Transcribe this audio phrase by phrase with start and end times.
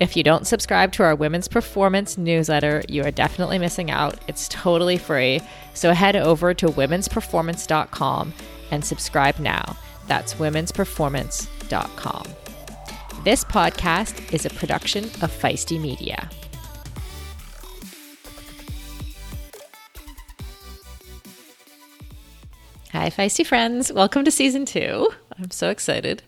[0.00, 4.18] If you don't subscribe to our Women's Performance newsletter, you are definitely missing out.
[4.28, 5.40] It's totally free.
[5.74, 8.32] So head over to womensperformance.com
[8.70, 9.76] and subscribe now.
[10.06, 12.24] That's womensperformance.com.
[13.24, 16.28] This podcast is a production of Feisty Media.
[22.92, 23.90] Hi, Feisty friends.
[23.90, 25.08] Welcome to season two.
[25.38, 26.22] I'm so excited.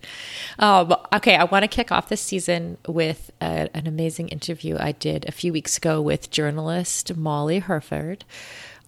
[0.59, 4.93] Um, okay, I want to kick off this season with a, an amazing interview I
[4.93, 8.25] did a few weeks ago with journalist Molly Hurford.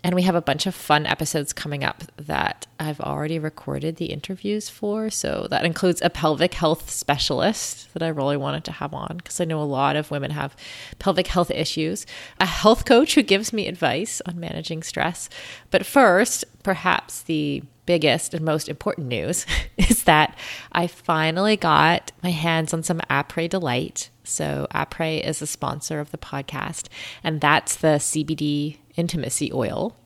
[0.07, 4.12] And we have a bunch of fun episodes coming up that I've already recorded the
[4.12, 5.11] interviews for.
[5.11, 9.41] So that includes a pelvic health specialist that I really wanted to have on because
[9.41, 10.55] I know a lot of women have
[11.01, 12.07] pelvic health issues,
[12.39, 15.29] a health coach who gives me advice on managing stress.
[15.73, 19.45] But first, perhaps the biggest and most important news
[19.77, 20.39] is that
[20.71, 24.11] I finally got my hands on some Apres Delight.
[24.27, 26.89] So, Apre is a sponsor of the podcast,
[27.23, 29.97] and that's the CBD intimacy oil.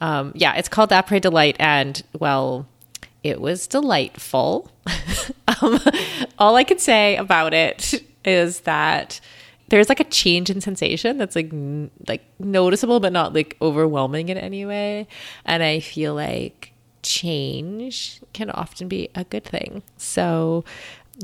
[0.00, 2.66] Um, yeah, it's called Apre Delight, and well,
[3.22, 4.70] it was delightful.
[5.62, 5.78] um,
[6.38, 9.20] all I can say about it is that
[9.70, 14.28] there's like a change in sensation that's like n- like noticeable but not like overwhelming
[14.28, 15.06] in any way
[15.46, 16.72] and i feel like
[17.02, 20.64] change can often be a good thing so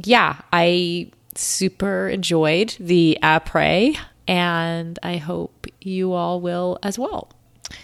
[0.04, 3.96] yeah i super enjoyed the apres
[4.28, 7.30] and I hope you all will as well.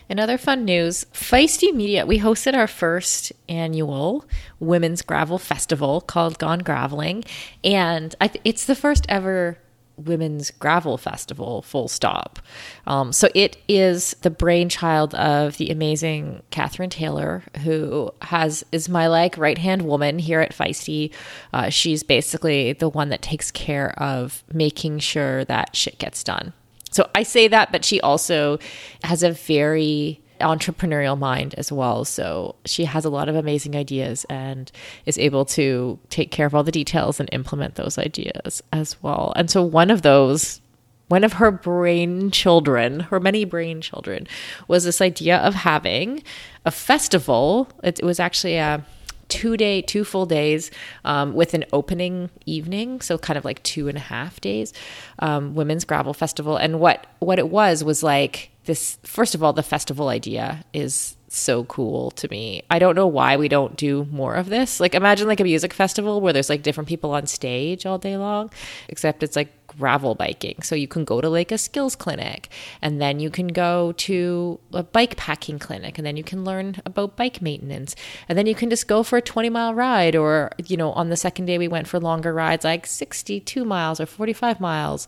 [0.09, 4.25] In other fun news, Feisty Media, we hosted our first annual
[4.61, 7.27] Women's Gravel Festival called Gone Graveling.
[7.65, 9.59] And th- it's the first ever
[9.97, 12.39] Women's Gravel Festival, full stop.
[12.87, 19.07] Um, so it is the brainchild of the amazing Catherine Taylor, who has is my
[19.07, 21.13] like right hand woman here at Feisty.
[21.53, 26.53] Uh, she's basically the one that takes care of making sure that shit gets done.
[26.91, 28.59] So I say that, but she also
[29.03, 32.05] has a very entrepreneurial mind as well.
[32.05, 34.71] So she has a lot of amazing ideas and
[35.07, 39.33] is able to take care of all the details and implement those ideas as well.
[39.37, 40.61] And so one of those
[41.09, 44.27] one of her brain children, her many brain children,
[44.67, 46.23] was this idea of having
[46.65, 47.69] a festival.
[47.83, 48.83] It, it was actually a
[49.29, 50.71] two day, two full days
[51.05, 54.73] um, with an opening evening, so kind of like two and a half days,
[55.19, 56.57] um, women's gravel festival.
[56.57, 61.17] And what what it was was like this first of all the festival idea is
[61.29, 62.63] so cool to me.
[62.71, 64.81] I don't know why we don't do more of this.
[64.81, 68.17] Like imagine like a music festival where there's like different people on stage all day
[68.17, 68.51] long,
[68.89, 70.63] except it's like gravel biking.
[70.63, 72.49] So you can go to like a skills clinic
[72.81, 76.77] and then you can go to a bike packing clinic and then you can learn
[76.85, 77.95] about bike maintenance.
[78.29, 81.09] And then you can just go for a 20 mile ride or you know on
[81.09, 85.07] the second day we went for longer rides like 62 miles or 45 miles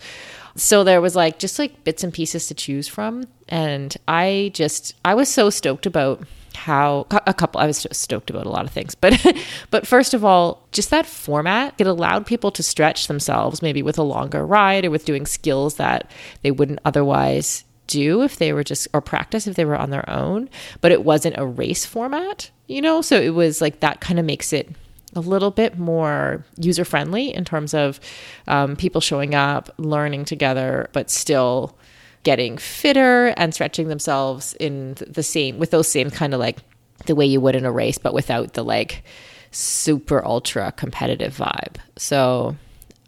[0.57, 3.25] so there was like just like bits and pieces to choose from.
[3.49, 6.23] And I just, I was so stoked about
[6.57, 9.15] how a couple i was stoked about a lot of things but
[9.71, 13.99] but first of all just that format it allowed people to stretch themselves maybe with
[13.99, 16.11] a longer ride or with doing skills that
[16.43, 20.09] they wouldn't otherwise do if they were just or practice if they were on their
[20.09, 20.49] own
[20.81, 23.03] but it wasn't a race format you know?
[23.03, 24.69] So it was like that kind of makes it
[25.15, 28.01] a little bit more user friendly in terms of
[28.49, 31.77] um, people showing up, learning together, but still
[32.25, 36.59] getting fitter and stretching themselves in the same with those same kind of like
[37.07, 39.05] the way you would in a race, but without the like
[39.51, 41.77] super ultra competitive vibe.
[41.97, 42.57] So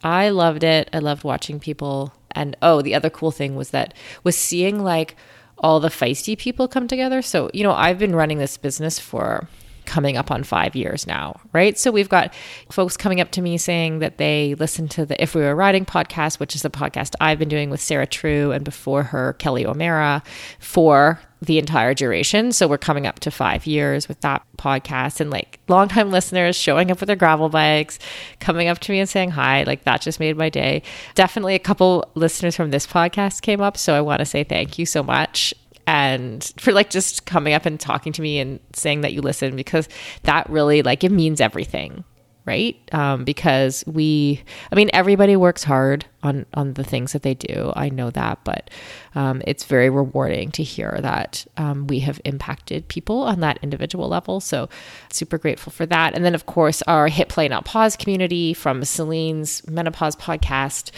[0.03, 0.89] I loved it.
[0.93, 2.13] I loved watching people.
[2.31, 3.93] And oh, the other cool thing was that
[4.23, 5.15] was seeing like
[5.57, 7.21] all the feisty people come together.
[7.21, 9.49] So, you know, I've been running this business for
[9.87, 11.77] coming up on five years now, right?
[11.79, 12.33] So we've got
[12.69, 15.85] folks coming up to me saying that they listen to the If We Were Riding
[15.85, 19.65] podcast, which is a podcast I've been doing with Sarah True and before her, Kelly
[19.65, 20.21] O'Mara,
[20.59, 22.51] for the entire duration.
[22.51, 26.91] So we're coming up to five years with that podcast and like longtime listeners showing
[26.91, 27.99] up with their gravel bikes,
[28.39, 29.63] coming up to me and saying hi.
[29.63, 30.81] Like that just made my day.
[31.15, 33.77] Definitely a couple listeners from this podcast came up.
[33.77, 35.53] So I want to say thank you so much
[35.87, 39.55] and for like just coming up and talking to me and saying that you listen
[39.55, 39.87] because
[40.23, 42.03] that really like it means everything
[42.45, 42.77] right?
[42.93, 44.41] Um, because we
[44.71, 47.73] i mean everybody works hard on on the things that they do.
[47.75, 48.69] I know that but
[49.15, 54.07] um, it's very rewarding to hear that um, we have impacted people on that individual
[54.07, 54.39] level.
[54.39, 54.69] So
[55.11, 56.15] super grateful for that.
[56.15, 60.91] And then of course our hit play not pause community from Selene's menopause podcast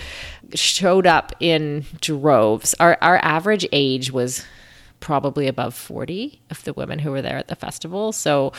[0.53, 2.75] showed up in droves.
[2.80, 4.45] Our our average age was
[5.00, 8.12] probably above 40 of the women who were there at the festival.
[8.12, 8.54] So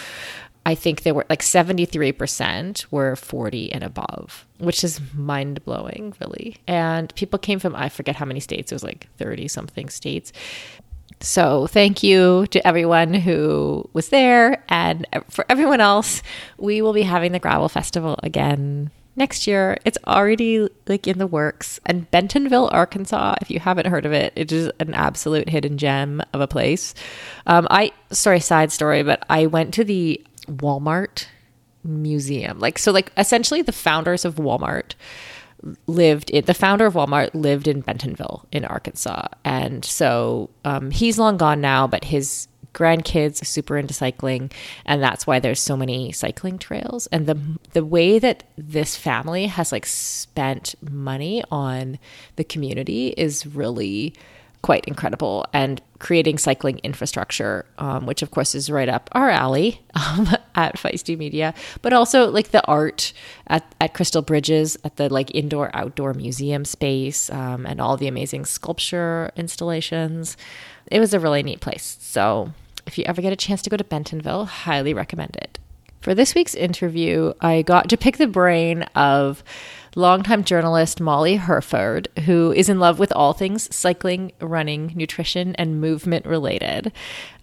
[0.66, 6.56] I think there were like 73% were 40 and above, which is mind blowing, really.
[6.66, 10.32] And people came from, I forget how many states, it was like 30 something states.
[11.22, 14.64] So, thank you to everyone who was there.
[14.70, 16.22] And for everyone else,
[16.56, 19.76] we will be having the Gravel Festival again next year.
[19.84, 21.80] It's already like in the works.
[21.86, 26.22] And Bentonville, Arkansas, if you haven't heard of it, it is an absolute hidden gem
[26.32, 26.94] of a place.
[27.46, 31.26] Um, I sorry, side story, but I went to the Walmart
[31.84, 32.58] museum.
[32.58, 34.92] Like so, like essentially, the founders of Walmart
[35.86, 41.18] lived in the founder of Walmart lived in Bentonville in Arkansas, and so um, he's
[41.18, 44.50] long gone now, but his grandkids are super into cycling
[44.86, 47.06] and that's why there's so many cycling trails.
[47.08, 47.38] And the
[47.72, 51.98] the way that this family has like spent money on
[52.36, 54.14] the community is really
[54.62, 55.46] quite incredible.
[55.52, 60.76] And creating cycling infrastructure um, which of course is right up our alley um, at
[60.76, 63.12] feisty media but also like the art
[63.46, 68.08] at, at crystal bridges at the like indoor outdoor museum space um, and all the
[68.08, 70.36] amazing sculpture installations
[70.90, 72.52] it was a really neat place so
[72.90, 75.60] if you ever get a chance to go to Bentonville, highly recommend it.
[76.00, 79.44] For this week's interview, I got to pick the brain of
[79.96, 85.80] longtime journalist Molly Hurford, who is in love with all things cycling, running, nutrition, and
[85.80, 86.92] movement related.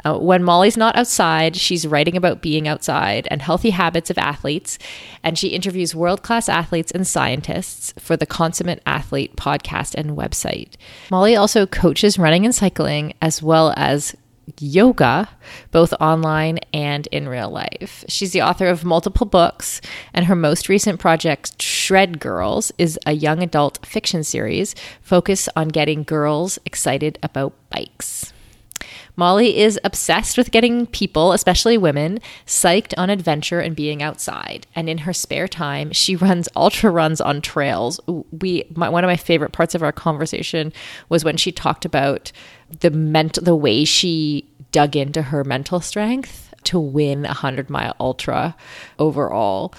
[0.05, 4.77] Uh, when Molly's not outside, she's writing about being outside and healthy habits of athletes,
[5.23, 10.75] and she interviews world class athletes and scientists for the Consummate Athlete podcast and website.
[11.09, 14.15] Molly also coaches running and cycling, as well as
[14.59, 15.29] yoga,
[15.71, 18.03] both online and in real life.
[18.07, 19.81] She's the author of multiple books,
[20.13, 25.67] and her most recent project, Shred Girls, is a young adult fiction series focused on
[25.69, 28.33] getting girls excited about bikes.
[29.19, 34.67] Molly is obsessed with getting people, especially women, psyched on adventure and being outside.
[34.75, 37.99] And in her spare time, she runs ultra runs on trails.
[38.31, 40.71] We my, one of my favorite parts of our conversation
[41.09, 42.31] was when she talked about
[42.79, 47.95] the mental the way she dug into her mental strength to win a 100 mile
[47.99, 48.55] ultra
[48.99, 49.73] overall.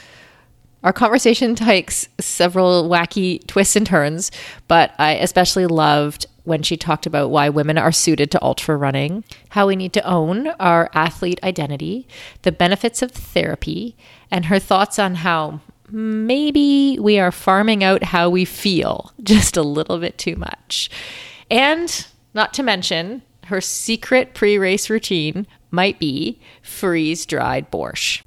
[0.85, 4.31] Our conversation takes several wacky twists and turns,
[4.69, 9.23] but I especially loved when she talked about why women are suited to ultra running,
[9.51, 12.09] how we need to own our athlete identity,
[12.43, 13.97] the benefits of therapy,
[14.31, 15.61] and her thoughts on how
[15.91, 20.89] maybe we are farming out how we feel just a little bit too much.
[21.51, 28.23] And not to mention, her secret pre race routine might be freeze dried borscht.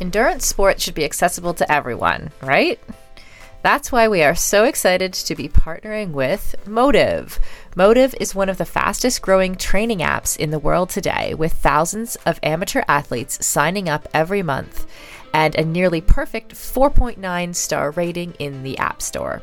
[0.00, 2.80] Endurance sports should be accessible to everyone, right?
[3.62, 7.38] That's why we are so excited to be partnering with MOTTIV.
[7.76, 12.16] MOTTIV is one of the fastest growing training apps in the world today, with thousands
[12.26, 14.86] of amateur athletes signing up every month
[15.32, 19.42] and a nearly perfect 4.9 star rating in the App Store.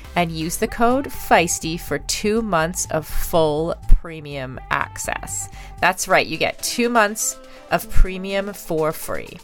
[0.15, 5.49] and use the code feisty for two months of full premium access.
[5.79, 7.37] That's right, you get two months
[7.69, 9.37] of premium for free.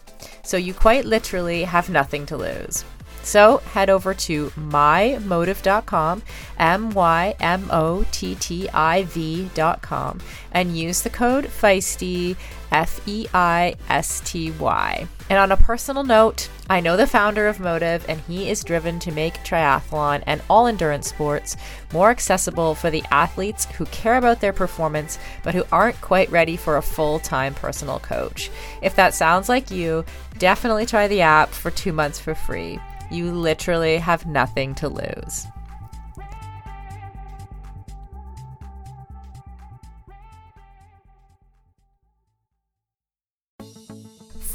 [0.44, 2.84] So you quite literally have nothing to lose.
[3.28, 6.24] So head over to mymottiv.com,
[6.58, 10.22] M Y M O T T I V.com,
[10.54, 12.38] and use the code FEISTY,
[12.72, 15.08] F E I S T Y.
[15.30, 19.00] And on a personal note, I know the founder of MOTTIV, and he is driven
[19.00, 21.58] to make triathlon and all endurance sports
[21.92, 26.56] more accessible for the athletes who care about their performance but who aren't quite ready
[26.56, 28.50] for a full time personal coach.
[28.82, 30.06] If that sounds like you,
[30.38, 32.80] definitely try the app for two months for free.
[33.12, 35.48] You literally have nothing to lose.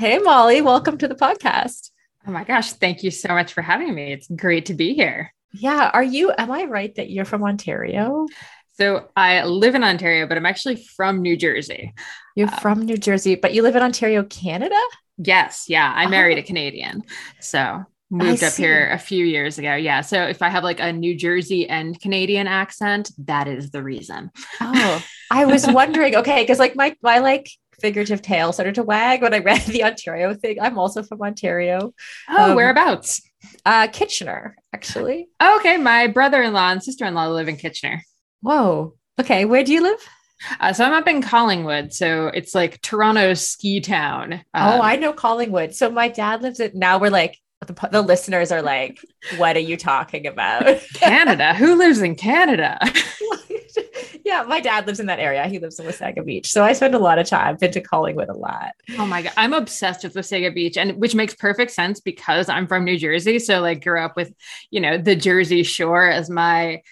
[0.00, 1.90] Hey, Molly, welcome to the podcast.
[2.26, 4.14] Oh my gosh, thank you so much for having me.
[4.14, 5.34] It's great to be here.
[5.52, 5.90] Yeah.
[5.92, 8.26] Are you, am I right that you're from Ontario?
[8.78, 11.92] So I live in Ontario, but I'm actually from New Jersey.
[12.34, 14.80] You're um, from New Jersey, but you live in Ontario, Canada?
[15.18, 15.66] Yes.
[15.68, 15.92] Yeah.
[15.94, 16.40] I married oh.
[16.40, 17.02] a Canadian.
[17.40, 18.62] So moved I up see.
[18.62, 19.74] here a few years ago.
[19.74, 20.00] Yeah.
[20.00, 24.30] So if I have like a New Jersey and Canadian accent, that is the reason.
[24.62, 26.16] Oh, I was wondering.
[26.16, 26.46] Okay.
[26.46, 30.34] Cause like my, my like figurative tail started to wag when I read the Ontario
[30.34, 30.60] thing.
[30.60, 31.92] I'm also from Ontario.
[32.28, 33.22] Oh, um, whereabouts?
[33.64, 35.28] Uh, Kitchener, actually.
[35.40, 35.76] Oh, okay.
[35.76, 38.02] My brother in law and sister in law live in Kitchener.
[38.42, 38.94] Whoa.
[39.18, 39.44] Okay.
[39.44, 40.00] Where do you live?
[40.58, 41.92] Uh, so I'm up in Collingwood.
[41.92, 44.32] So it's like Toronto's ski town.
[44.32, 45.74] Um, oh, I know Collingwood.
[45.74, 49.04] So my dad lives at now we're like, the, the listeners are like,
[49.36, 50.80] what are you talking about?
[50.94, 51.52] Canada.
[51.54, 52.78] Who lives in Canada?
[54.24, 55.46] yeah, my dad lives in that area.
[55.46, 56.50] He lives in Wasaga Beach.
[56.50, 57.48] So I spend a lot of time.
[57.48, 58.72] I've been to Collingwood a lot.
[58.98, 59.32] Oh my God.
[59.36, 63.38] I'm obsessed with Wasaga Beach and which makes perfect sense because I'm from New Jersey.
[63.38, 64.32] So like grew up with,
[64.70, 66.82] you know, the Jersey shore as my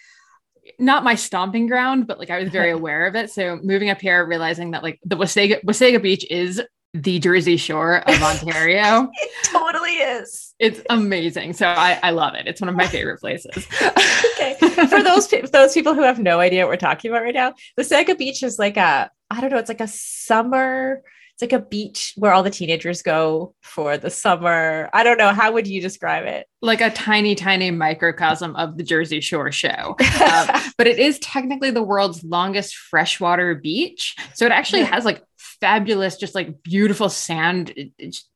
[0.78, 3.30] not my stomping ground, but like I was very aware of it.
[3.30, 6.62] So moving up here, realizing that like the Wasaga Wasaga Beach is
[6.94, 9.10] the Jersey Shore of Ontario.
[9.14, 10.54] it totally is.
[10.58, 11.52] It's amazing.
[11.52, 12.46] So I, I love it.
[12.46, 13.66] It's one of my favorite places.
[13.82, 14.54] okay.
[14.58, 18.16] For those those people who have no idea what we're talking about right now, Wasaga
[18.16, 21.02] Beach is like a I don't know, it's like a summer
[21.40, 24.90] it's like a beach where all the teenagers go for the summer.
[24.92, 25.32] I don't know.
[25.32, 26.48] How would you describe it?
[26.62, 29.70] Like a tiny, tiny microcosm of the Jersey Shore show.
[30.00, 34.16] um, but it is technically the world's longest freshwater beach.
[34.34, 35.22] So it actually has like
[35.60, 37.72] fabulous, just like beautiful sand,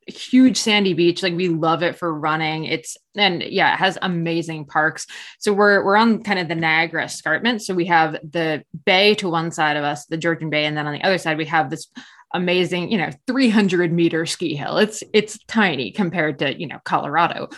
[0.07, 1.23] huge sandy beach.
[1.23, 2.65] Like we love it for running.
[2.65, 5.07] It's and yeah, it has amazing parks.
[5.39, 7.61] So we're we're on kind of the Niagara escarpment.
[7.61, 10.87] So we have the bay to one side of us, the Georgian Bay, and then
[10.87, 11.87] on the other side we have this
[12.35, 14.77] amazing, you know, 300 meter ski hill.
[14.77, 17.49] It's it's tiny compared to, you know, Colorado.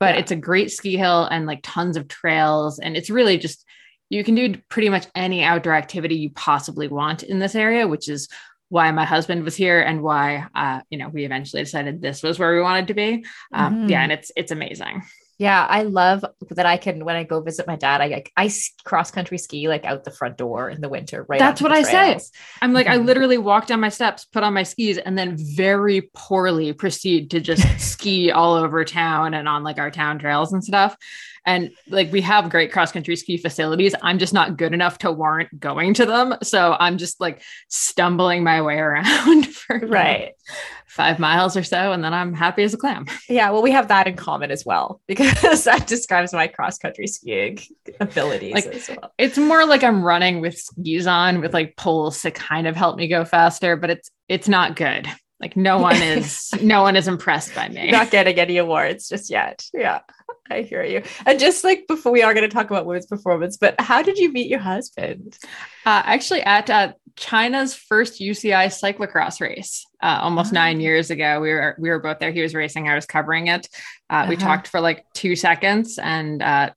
[0.00, 0.20] But yeah.
[0.20, 3.64] it's a great ski hill and like tons of trails and it's really just
[4.10, 8.08] you can do pretty much any outdoor activity you possibly want in this area, which
[8.08, 8.28] is
[8.68, 12.38] why my husband was here and why uh, you know we eventually decided this was
[12.38, 13.24] where we wanted to be.
[13.52, 13.88] Um, mm-hmm.
[13.88, 15.02] Yeah, and it's it's amazing.
[15.36, 18.50] Yeah, I love that I can when I go visit my dad, I I
[18.84, 21.26] cross country ski like out the front door in the winter.
[21.28, 21.40] Right.
[21.40, 22.18] That's what I say.
[22.62, 23.00] I'm like, mm-hmm.
[23.00, 27.32] I literally walk down my steps, put on my skis, and then very poorly proceed
[27.32, 30.96] to just ski all over town and on like our town trails and stuff.
[31.46, 33.94] And like we have great cross country ski facilities.
[34.02, 36.34] I'm just not good enough to warrant going to them.
[36.42, 40.32] So I'm just like stumbling my way around for right.
[40.86, 41.92] Five miles or so.
[41.92, 43.06] And then I'm happy as a clam.
[43.28, 43.50] Yeah.
[43.50, 47.58] Well, we have that in common as well, because that describes my cross country skiing
[48.00, 49.12] abilities like, well.
[49.18, 52.96] It's more like I'm running with skis on with like poles to kind of help
[52.96, 55.08] me go faster, but it's it's not good.
[55.40, 57.90] Like no one is no one is impressed by me.
[57.90, 59.64] Not getting any awards just yet.
[59.72, 60.00] Yeah.
[60.50, 61.02] I hear you.
[61.24, 64.18] And just like before we are going to talk about women's performance, but how did
[64.18, 65.38] you meet your husband?
[65.86, 70.54] Uh, actually, at uh, China's first UCI cyclocross race, uh, almost oh.
[70.54, 72.30] nine years ago, we were we were both there.
[72.30, 73.68] He was racing, I was covering it.
[74.10, 74.46] Uh, we uh-huh.
[74.46, 76.70] talked for like two seconds, and uh,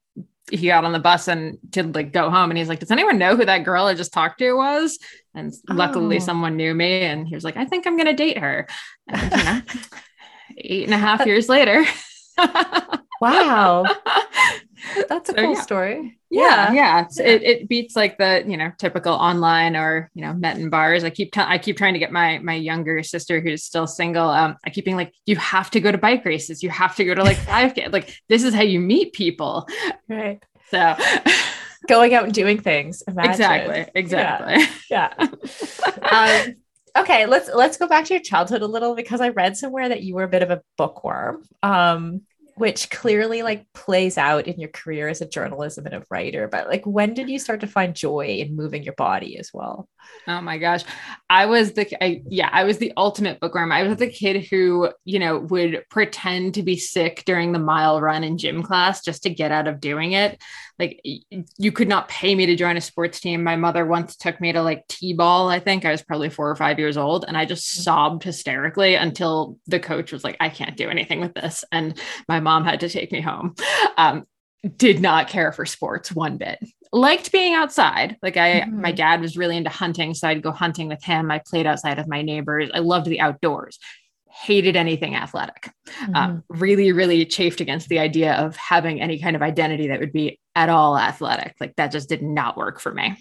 [0.50, 2.50] he got on the bus and to like go home.
[2.52, 4.98] And he's like, "Does anyone know who that girl I just talked to was?"
[5.36, 6.20] And luckily, oh.
[6.20, 8.66] someone knew me, and he was like, "I think I'm going to date her."
[9.10, 9.62] And, you know,
[10.58, 11.86] eight and a half years later.
[13.22, 13.86] wow.
[15.10, 15.62] That's a so, cool yeah.
[15.62, 16.20] story.
[16.30, 17.08] Yeah, yeah.
[17.18, 17.26] yeah.
[17.26, 21.04] It, it beats like the you know typical online or you know met in bars.
[21.04, 24.30] I keep t- I keep trying to get my my younger sister who's still single.
[24.30, 26.62] Um, I keep being like, you have to go to bike races.
[26.64, 27.92] You have to go to like 5K.
[27.92, 29.68] like this is how you meet people.
[30.08, 30.44] Right.
[30.70, 30.96] So
[31.88, 33.04] going out and doing things.
[33.08, 33.32] Imagine.
[33.32, 33.86] Exactly.
[33.96, 34.66] Exactly.
[34.90, 35.14] Yeah.
[35.20, 36.46] yeah.
[36.46, 36.56] um,
[36.98, 40.04] okay, let's let's go back to your childhood a little because I read somewhere that
[40.04, 41.44] you were a bit of a bookworm.
[41.64, 42.22] Um,
[42.58, 46.68] which clearly like plays out in your career as a journalism and a writer but
[46.68, 49.88] like when did you start to find joy in moving your body as well?
[50.28, 50.84] Oh my gosh.
[51.30, 53.72] I was the I, yeah i was the ultimate bookworm.
[53.72, 58.02] I was the kid who you know would pretend to be sick during the mile
[58.02, 60.42] run in gym class just to get out of doing it.
[60.80, 63.44] Like you could not pay me to join a sports team.
[63.44, 65.86] My mother once took me to like T-ball, I think.
[65.86, 67.82] I was probably 4 or 5 years old and I just mm-hmm.
[67.82, 71.64] sobbed hysterically until the coach was like I can't do anything with this.
[71.72, 73.56] And my mom had to take me home.
[73.98, 74.26] Um,
[74.78, 76.60] did not care for sports one bit.
[76.94, 78.18] Liked being outside.
[78.22, 78.82] Like I mm-hmm.
[78.82, 81.30] my dad was really into hunting, so I'd go hunting with him.
[81.30, 82.72] I played outside with my neighbors.
[82.74, 83.78] I loved the outdoors
[84.30, 85.72] hated anything athletic.
[86.02, 86.16] Um, mm-hmm.
[86.16, 90.14] Um, really, really chafed against the idea of having any kind of identity that would
[90.14, 91.56] be at all athletic.
[91.60, 93.18] Like that just did not work for me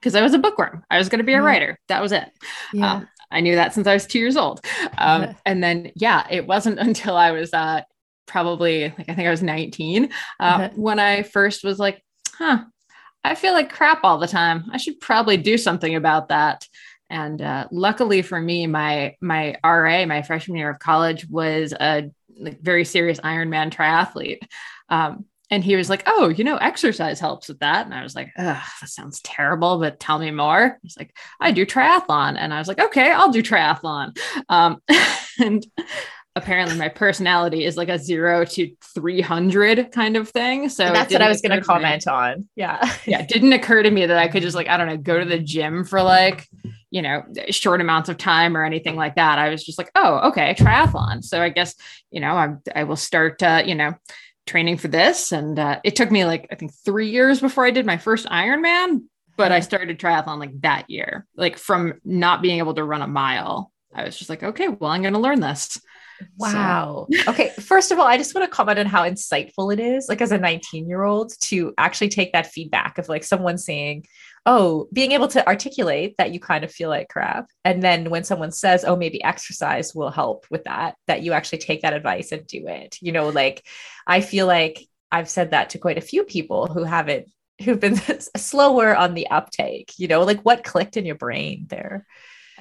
[0.00, 0.82] because I was a bookworm.
[0.90, 1.78] I was going to be a writer.
[1.88, 2.24] That was it.
[2.72, 2.94] Yeah.
[2.94, 4.64] Um, I knew that since I was two years old.
[4.98, 7.82] Um, and then, yeah, it wasn't until I was uh,
[8.30, 12.02] probably like, I think I was 19 uh, when I first was like,
[12.34, 12.64] huh,
[13.24, 14.70] I feel like crap all the time.
[14.72, 16.66] I should probably do something about that.
[17.10, 22.10] And uh, luckily for me, my my RA, my freshman year of college, was a
[22.38, 24.38] like, very serious Ironman triathlete.
[24.88, 28.14] Um, and he was like, "Oh, you know, exercise helps with that." And I was
[28.14, 32.54] like, "Ugh, that sounds terrible, but tell me more." He's like, "I do triathlon," and
[32.54, 34.16] I was like, "Okay, I'll do triathlon."
[34.48, 34.80] Um,
[35.40, 35.66] and
[36.36, 40.68] apparently, my personality is like a zero to three hundred kind of thing.
[40.68, 42.48] So and that's what I was going to comment on.
[42.56, 44.96] Yeah, yeah, it didn't occur to me that I could just like I don't know,
[44.96, 46.48] go to the gym for like
[46.90, 49.38] you know, short amounts of time or anything like that.
[49.38, 51.22] I was just like, oh, okay, triathlon.
[51.22, 51.74] So I guess,
[52.10, 53.94] you know, I, I will start, uh, you know,
[54.46, 55.30] training for this.
[55.30, 58.26] And uh, it took me like, I think three years before I did my first
[58.26, 59.04] Ironman,
[59.36, 63.06] but I started triathlon like that year, like from not being able to run a
[63.06, 63.70] mile.
[63.94, 65.80] I was just like, okay, well, I'm going to learn this.
[66.38, 67.06] Wow.
[67.10, 67.30] So.
[67.30, 67.50] okay.
[67.60, 70.32] First of all, I just want to comment on how insightful it is, like as
[70.32, 74.06] a 19 year old, to actually take that feedback of like someone saying,
[74.46, 77.46] oh, being able to articulate that you kind of feel like crap.
[77.64, 81.58] And then when someone says, oh, maybe exercise will help with that, that you actually
[81.58, 82.96] take that advice and do it.
[83.00, 83.66] You know, like
[84.06, 87.28] I feel like I've said that to quite a few people who haven't,
[87.62, 87.96] who've been
[88.36, 92.06] slower on the uptake, you know, like what clicked in your brain there?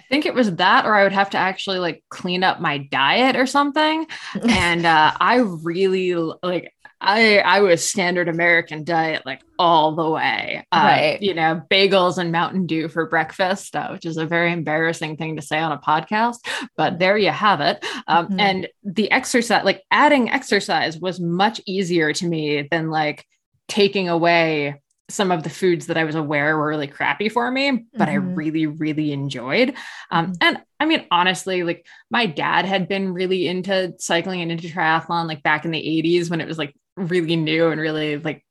[0.10, 2.80] I think it was that, or I would have to actually like clean up my
[2.80, 4.08] diet or something.
[4.48, 10.66] and uh, I really like I I was standard American diet like all the way.
[10.72, 11.22] Uh, Right.
[11.22, 15.36] You know, bagels and Mountain Dew for breakfast, uh, which is a very embarrassing thing
[15.36, 16.38] to say on a podcast,
[16.76, 17.86] but there you have it.
[18.08, 18.42] Um, Mhm.
[18.42, 23.26] And the exercise, like adding exercise, was much easier to me than like
[23.68, 27.86] taking away some of the foods that I was aware were really crappy for me,
[27.98, 28.34] but I Mhm.
[28.36, 29.74] really, really enjoyed.
[30.12, 30.42] Um, Mhm.
[30.42, 35.28] and I mean, honestly, like my dad had been really into cycling and into triathlon
[35.28, 38.46] like back in the 80s when it was like really new and really like,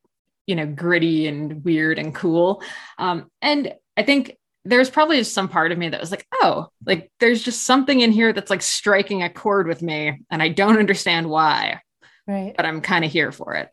[0.46, 2.62] you know, gritty and weird and cool.
[2.98, 7.10] Um, and I think there's probably some part of me that was like, oh, like
[7.20, 10.20] there's just something in here that's like striking a chord with me.
[10.30, 11.80] And I don't understand why,
[12.26, 12.54] Right.
[12.56, 13.70] but I'm kind of here for it.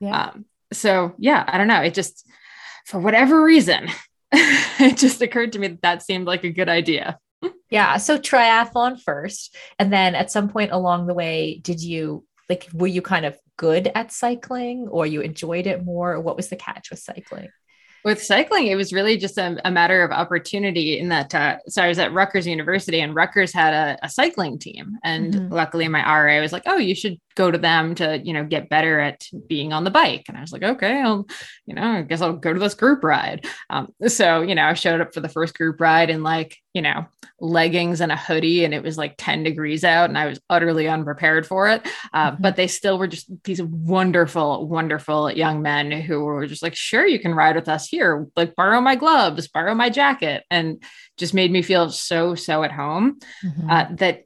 [0.00, 0.30] Yeah.
[0.34, 1.82] Um, so yeah, I don't know.
[1.82, 2.26] It just,
[2.86, 3.88] for whatever reason,
[4.32, 7.18] it just occurred to me that that seemed like a good idea.
[7.70, 7.96] Yeah.
[7.96, 9.56] So triathlon first.
[9.78, 13.36] And then at some point along the way, did you like, were you kind of
[13.56, 16.12] good at cycling or you enjoyed it more?
[16.14, 17.48] Or what was the catch with cycling?
[18.04, 21.34] With cycling, it was really just a, a matter of opportunity in that.
[21.34, 24.96] Uh, so I was at Rutgers University and Rutgers had a, a cycling team.
[25.02, 25.50] And Mhm.
[25.50, 28.68] luckily my RA was like, oh, you should go to them to, you know, get
[28.68, 30.24] better at being on the bike.
[30.28, 31.26] And I was like, okay, I'll,
[31.66, 33.46] you know, I guess I'll go to this group ride.
[33.70, 36.82] Um, so, you know, I showed up for the first group ride in like, you
[36.82, 37.06] know,
[37.40, 40.88] leggings and a hoodie and it was like 10 degrees out and I was utterly
[40.88, 41.86] unprepared for it.
[42.12, 42.40] Uh, Mhm.
[42.40, 47.06] But they still were just these wonderful, wonderful young men who were just like, sure,
[47.06, 50.44] you can ride with us here, like borrow my gloves, borrow my jacket.
[50.50, 50.82] And
[51.16, 53.70] just made me feel so, so at home Mhm.
[53.70, 54.25] uh, that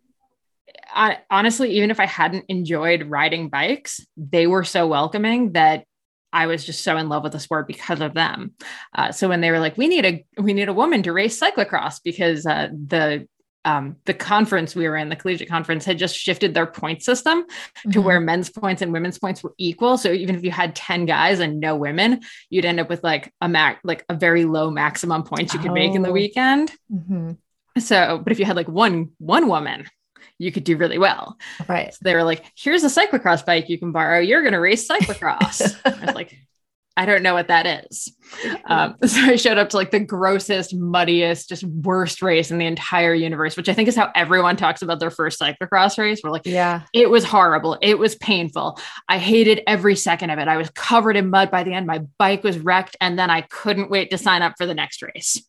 [0.95, 5.85] I, honestly, even if I hadn't enjoyed riding bikes, they were so welcoming that
[6.33, 8.55] I was just so in love with the sport because of them.
[8.95, 11.41] Uh, so when they were like, "We need a we need a woman to race
[11.41, 13.27] cyclocross," because uh, the
[13.67, 17.45] um, the conference we were in, the collegiate conference, had just shifted their point system
[17.93, 18.05] to Mhm.
[18.05, 19.99] where men's points and women's points were equal.
[19.99, 23.31] So even if you had 10 guys and no women, you'd end up with like
[23.43, 26.13] a max, like a very low maximum points you could make in the Oh.
[26.13, 26.73] weekend.
[26.91, 27.37] Mhm.
[27.79, 29.85] So, but if you had like one one woman,
[30.41, 31.37] you could do really well.
[31.69, 31.93] Right.
[31.93, 34.19] So they were like, "Here's a cyclocross bike you can borrow.
[34.19, 36.37] You're going to race cyclocross." I was like,
[36.97, 38.11] "I don't know what that is."
[38.65, 42.65] Um, so I showed up to like the grossest, muddiest, just worst race in the
[42.65, 46.23] entire universe, which I think is how everyone talks about their first cyclocross race.
[46.25, 46.83] We're like, yeah.
[46.95, 47.77] it was horrible.
[47.83, 48.81] It was painful.
[49.11, 50.49] I hated every second of it.
[50.49, 51.87] I was covered in mud by the end.
[51.87, 55.03] My bike was wrecked, and then I couldn't wait to sign up for the next
[55.03, 55.43] race.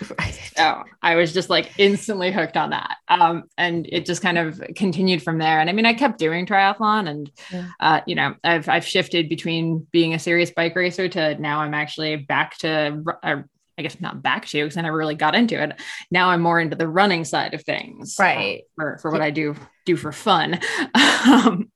[0.56, 2.96] So I was just like instantly hooked on that.
[3.08, 5.58] Um, and it just kind of continued from there.
[5.58, 7.66] And I mean, I kept doing triathlon and, Yeah.
[7.80, 11.74] uh, you know, I've, I've shifted between being a serious bike racer to now I'm
[11.74, 13.42] actually back to, uh,
[13.76, 15.72] I guess not back to, because I never really got into it.
[16.12, 18.14] Now I'm more into the running side of things.
[18.20, 18.62] uh, Right.
[18.76, 20.60] for, for what I do, do for fun.
[20.94, 21.68] um,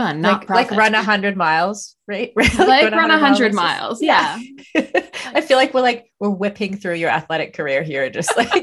[0.00, 2.32] fun, not like, like run a hundred miles, right?
[2.36, 4.02] like like run a hundred 100 miles.
[4.02, 4.38] Yeah.
[4.76, 8.48] I feel like we're like we're whipping through your athletic career here, just like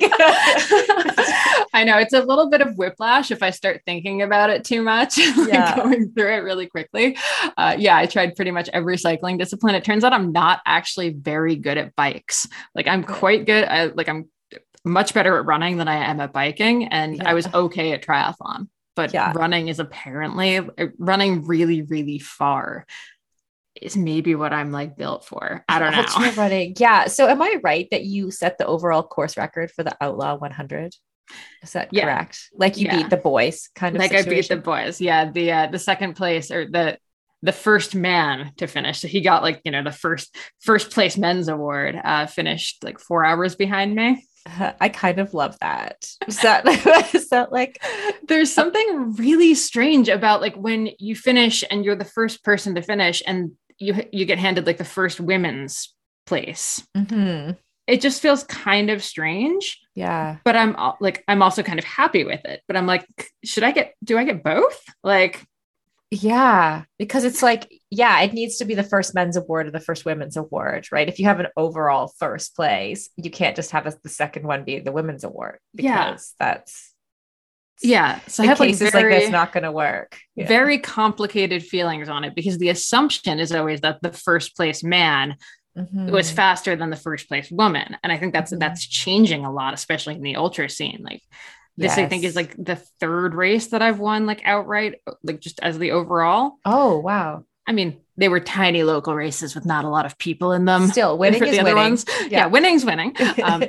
[1.74, 4.82] I know it's a little bit of whiplash if I start thinking about it too
[4.82, 5.76] much, like Yeah.
[5.76, 7.18] going through it really quickly.
[7.58, 9.76] Uh, yeah, I tried pretty much every cycling discipline.
[9.76, 12.48] It turns out I'm not actually very good at bikes.
[12.74, 13.66] Like I'm quite good.
[13.66, 14.30] I, like I'm
[14.84, 18.70] much better at running than I am at biking, and I was okay at triathlon.
[18.98, 19.32] But Yeah.
[19.36, 20.64] running is apparently uh,
[20.98, 22.86] running really, really far
[23.80, 25.64] is maybe what I'm like built for.
[25.70, 26.00] I don't know.
[26.00, 26.74] ultra running.
[26.78, 27.06] Yeah.
[27.06, 30.96] So am I right that you set the overall course record for the Outlaw 100?
[31.62, 32.06] Is that Yeah.
[32.06, 32.50] correct?
[32.56, 32.98] Like you Yeah.
[32.98, 35.00] beat the boys, kind of like I beat the boys.
[35.00, 36.98] Yeah, the uh, the second place or the
[37.44, 39.00] the first man to finish.
[39.00, 42.00] So he got like you know the first first place men's award.
[42.04, 44.26] Uh, finished like four hours behind me.
[44.60, 46.10] Uh, I kind of love that.
[46.28, 46.66] Is that
[47.14, 47.84] is that like
[48.28, 52.82] There's something really strange about like when you finish and you're the first person to
[52.82, 55.94] finish and you you get handed like the first women's
[56.26, 56.86] place.
[56.96, 57.58] Mhm.
[57.88, 60.38] It just feels kind of strange, yeah.
[60.44, 62.62] but I'm like I'm also kind of happy with it.
[62.68, 63.08] But I'm like,
[63.46, 64.82] should I get do I get both?
[65.04, 65.46] Like
[66.10, 69.80] Yeah, because it's like, yeah, it needs to be the first men's award or the
[69.82, 71.10] first women's award, right?
[71.10, 74.64] If you have an overall first place, you can't just have a, the second one
[74.64, 76.12] be the women's award Yeah.
[76.12, 76.94] because that's
[77.84, 78.20] yeah.
[78.28, 80.18] So I have like cases very, like this not going to work.
[80.36, 80.48] Yeah.
[80.48, 85.36] very complicated feelings on it because the assumption is always that the first place man
[85.78, 86.10] Mhm.
[86.10, 88.58] was faster than the first place woman and i think that's Mhm.
[88.58, 91.22] that's changing a lot especially in the ultra scene like
[91.78, 95.60] this i think is like the third race that i've won like outright like just
[95.62, 97.44] as the overall oh wow.
[97.66, 100.88] i mean they were tiny local races with not a lot of people in them
[100.88, 101.92] Still winning for is the other winning.
[101.92, 102.28] ones yeah.
[102.30, 102.46] Yeah.
[102.48, 103.64] winning's winning um,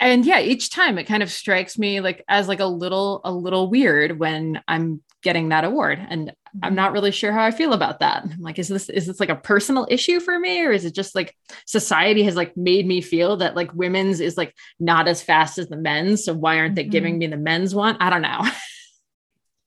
[0.00, 3.32] and yeah, each time it kind of strikes me like as like a little a
[3.32, 6.32] little weird when I'm getting that award and
[6.62, 8.24] I'm not really sure how I feel about that.
[8.24, 10.94] I'm like is this is this like a personal issue for me or is it
[10.94, 15.22] just like society has like made me feel that like women's is like not as
[15.22, 17.96] fast as the men's so why aren't they giving me the men's one?
[18.00, 18.42] I don't know.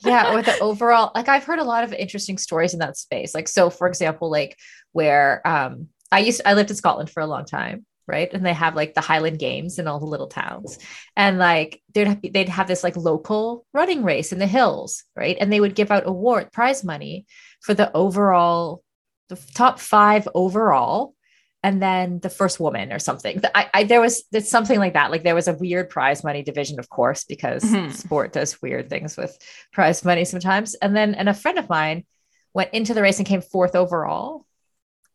[0.05, 3.35] yeah or the overall like i've heard a lot of interesting stories in that space
[3.35, 4.57] like so for example like
[4.93, 8.53] where um i used i lived in scotland for a long time right and they
[8.53, 10.77] have like the highland games in all the little towns
[11.15, 15.37] and like they'd have, they'd have this like local running race in the hills right
[15.39, 17.25] and they would give out award prize money
[17.61, 18.83] for the overall
[19.29, 21.13] the top five overall
[21.61, 23.41] and then the first woman or something.
[23.53, 25.11] I, I there was it's something like that.
[25.11, 27.91] Like there was a weird prize money division, of course, because Mhm.
[27.93, 29.37] sport does weird things with
[29.73, 30.75] prize money sometimes.
[30.75, 32.05] And then and a friend of mine
[32.53, 34.45] went into the race and came fourth overall,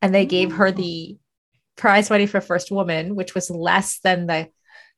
[0.02, 1.16] and they gave her the
[1.76, 4.48] prize money for first woman, which was less than the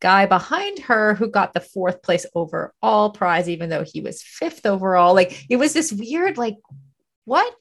[0.01, 4.67] guy behind her who got the fourth place overall prize, even though he was fifth
[4.67, 5.15] overall.
[5.15, 6.57] Like it was this weird, like
[7.25, 7.55] what?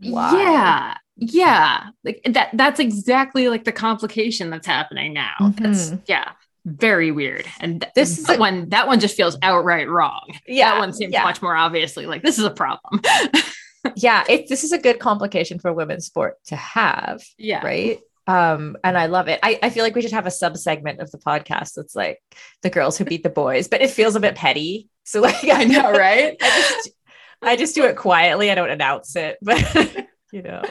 [0.00, 0.42] Why?
[0.42, 0.94] Yeah.
[1.16, 1.84] Yeah.
[2.04, 5.34] Like that that's exactly like the complication that's happening now.
[5.56, 6.02] That's Mhm.
[6.06, 6.32] yeah.
[6.64, 7.46] Very weird.
[7.60, 10.28] And th- This is a- one that one just feels outright wrong.
[10.46, 11.22] Yeah, that one seems yeah.
[11.22, 13.00] much more obviously like this is a problem.
[13.96, 17.64] yeah it, this is a good complication for women's sport to have yeah.
[17.64, 20.56] right um and i love it I, I feel like we should have a sub
[20.56, 22.20] segment of the podcast that's like
[22.62, 25.64] the girls who beat the boys but it feels a bit petty so like I
[25.64, 26.36] know, right?
[26.40, 26.90] i just
[27.42, 30.62] i just do it quietly i don't announce it but you know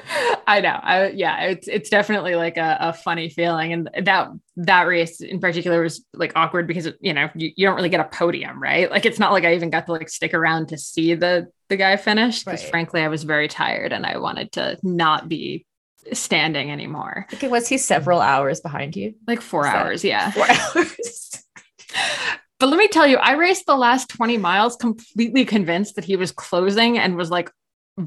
[0.50, 0.80] I know.
[0.82, 3.74] I yeah, it's it's definitely like a, a funny feeling.
[3.74, 7.76] And that that race in particular was like awkward because you know, you, you don't
[7.76, 8.90] really get a podium, right?
[8.90, 11.76] Like it's not like I even got to like stick around to see the the
[11.76, 12.46] guy finish.
[12.46, 12.70] Because Right.
[12.70, 15.66] frankly, I was very tired and I wanted to not be
[16.14, 17.28] standing anymore.
[17.34, 20.32] okay was he several hours behind you Like four hours, yeah.
[20.32, 21.44] four hours
[22.60, 26.16] But let me tell you, I raced the last 20 miles completely convinced that he
[26.16, 27.52] was closing and was like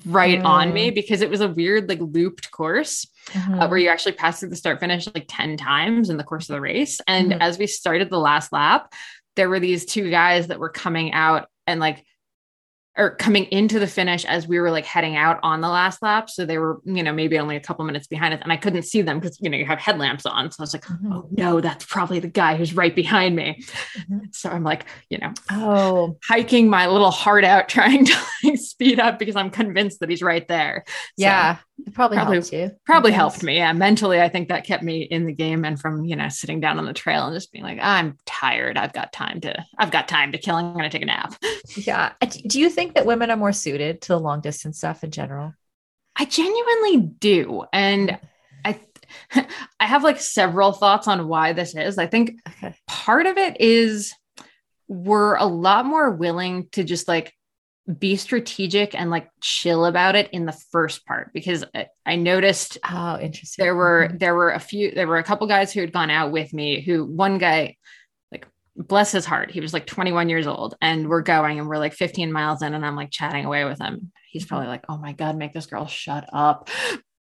[0.06, 3.06] right on me because it was a weird, like looped course.
[3.34, 6.48] uh, where you actually pass through the start finish like 10 times in the course
[6.50, 7.00] of the race.
[7.06, 7.38] And Mhm.
[7.40, 8.92] as we started the last lap,
[9.36, 12.04] there were these two guys that were coming out and like,
[12.98, 16.28] or coming into the finish as we were like heading out on the last lap.
[16.28, 18.40] So they were, you know, maybe only a couple minutes behind us.
[18.42, 20.50] And I couldn't see them because, you know, you have headlamps on.
[20.50, 21.12] So I was like, Mhm.
[21.12, 23.62] oh no, that's probably the guy who's right behind me.
[23.96, 24.34] Mhm.
[24.34, 28.98] So I'm like, you know, oh hiking my little heart out, trying to like speed
[28.98, 30.84] up because I'm convinced that he's right there.
[30.86, 33.56] So- yeah it probably, Probably- helped you probably helped me.
[33.56, 36.60] Yeah, mentally, I think that kept me in the game and from you know sitting
[36.60, 38.76] down on the trail and just being like, I'm tired.
[38.76, 39.64] I've got time to.
[39.78, 40.56] I've got time to kill.
[40.56, 41.34] I'm going to take a nap.
[41.76, 42.12] yeah
[42.46, 45.54] do you think that women are more suited to the long distance stuff in general
[46.16, 48.18] I genuinely do, and
[48.64, 48.78] I,
[49.80, 51.96] I have like several thoughts on why this is.
[51.98, 54.12] I think okay part of it is
[54.88, 57.32] we're a lot more willing to just like
[57.98, 62.78] be strategic and like chill about it in the first part because I, I noticed
[62.88, 63.64] oh interesting.
[63.64, 64.18] there were Mhm.
[64.18, 66.80] there were a few there were a couple guys who had gone out with me
[66.82, 67.76] who one guy
[68.30, 71.78] like bless his heart he was like 21 years old and we're going and we're
[71.78, 74.12] like 15 miles in and i'm like chatting away with him.
[74.30, 76.68] He's probably like oh my god make this girl shut up.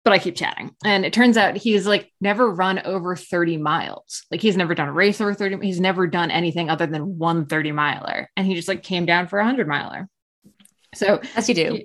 [0.04, 4.24] But i keep chatting and it turns out he's like never run over 30 miles.
[4.32, 7.46] Like he's never done a race over 30 he's never done anything other than one
[7.46, 10.08] 30 miler and he just like came down for a 100 miler
[10.98, 11.82] so as you do.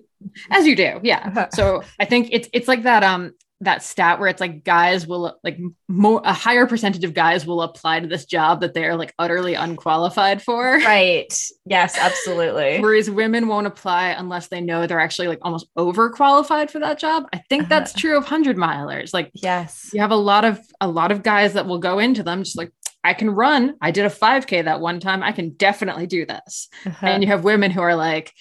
[0.51, 1.23] as you do yeah.
[1.29, 1.49] Uh-huh.
[1.53, 5.39] so i think it's it's like that um that stat where it's like guys will
[5.45, 9.15] like more a higher percentage of guys will apply to this job that they're like
[9.21, 10.79] utterly unqualified for.
[10.79, 11.33] Right.
[11.65, 12.81] Yes absolutely.
[12.85, 17.27] Whereas women won't apply unless they know they're actually like almost overqualified for that job.
[17.33, 18.01] I think that's Uh-huh.
[18.01, 19.15] true of 100 milers.
[19.15, 19.91] Like yes.
[19.93, 22.59] you have a lot of a lot of guys that will go into them just
[22.59, 22.73] like
[23.05, 23.77] i can run.
[23.81, 25.23] I did a 5k that one time.
[25.23, 26.69] I can definitely do this.
[26.85, 27.07] Uh-huh.
[27.07, 28.33] and you have women who are like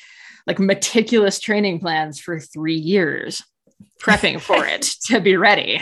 [0.51, 3.41] like meticulous training plans for three years
[4.01, 5.79] prepping for it to be ready.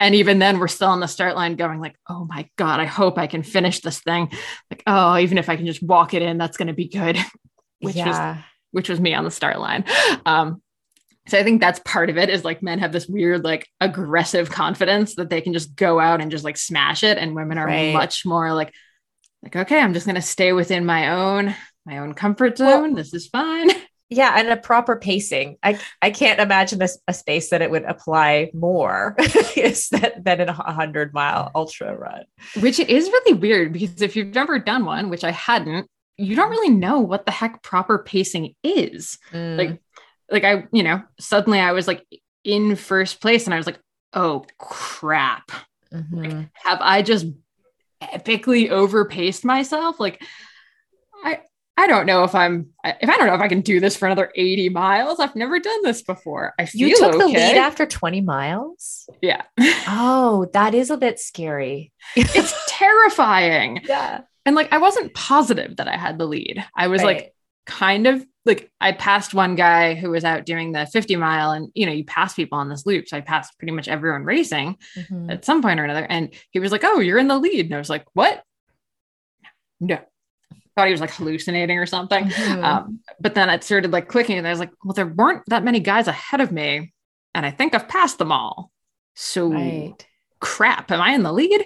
[0.00, 2.86] And even then we're still on the start line going like oh my god i
[2.86, 4.32] hope i can finish this thing.
[4.68, 7.16] Like oh even if i can just walk it in that's going to be good
[7.80, 8.36] which was
[8.72, 9.84] which was me on the start line.
[10.26, 10.60] Um
[11.28, 14.50] so i think that's part of it is like men have this weird like aggressive
[14.50, 17.16] confidence that they can just go out and just like smash it.
[17.16, 17.92] And women are Right.
[17.92, 18.72] much more like
[19.44, 21.54] like okay i'm just going to stay within my own
[21.86, 22.94] my own comfort Well- zone.
[22.94, 23.68] This is fine
[24.10, 25.56] yeah and a proper pacing.
[25.62, 29.14] I i can't imagine this a space that it would apply more
[29.56, 32.24] is that than in a hundred mile ultra run.
[32.60, 36.36] Which it is really weird because if you've never done one which i hadn't you
[36.36, 39.18] don't really know what the heck proper pacing is.
[39.32, 39.80] Mm, like
[40.30, 42.04] like i you know suddenly i was like
[42.44, 43.80] in first place and i was like
[44.12, 45.50] oh crap.
[45.92, 46.50] Mhm.
[46.54, 47.26] have i just
[48.02, 50.00] epically overpaced myself.
[50.00, 50.22] Like
[51.24, 51.40] I
[51.76, 54.04] I don't know if I'm if I don't know if I can do this for
[54.06, 55.18] another 80 miles.
[55.18, 56.52] I've never done this before.
[56.58, 57.18] I feel You took okay.
[57.18, 59.08] the lead after 20 miles?
[59.22, 59.42] Yeah.
[59.88, 61.92] Oh, that is a bit scary.
[62.16, 63.80] it's terrifying.
[63.84, 64.20] Yeah.
[64.44, 66.62] And like I wasn't positive that I had the lead.
[66.76, 67.34] I was like
[67.66, 71.68] kind of like I passed one guy who was out doing the 50 mile and
[71.74, 74.76] you know you pass people on this loop so I passed pretty much everyone racing
[74.96, 75.30] Mhm.
[75.30, 77.74] at some point or another and he was like oh you're in the lead and
[77.74, 78.42] I was like what
[79.78, 79.98] no
[80.76, 82.64] thought he was like hallucinating or something Mhm.
[82.64, 85.64] um, but then it started like clicking and I was like well there weren't that
[85.64, 86.92] many guys ahead of me
[87.34, 88.70] and I think I've passed them all
[89.14, 89.94] so right.
[90.40, 91.64] crap am I in the lead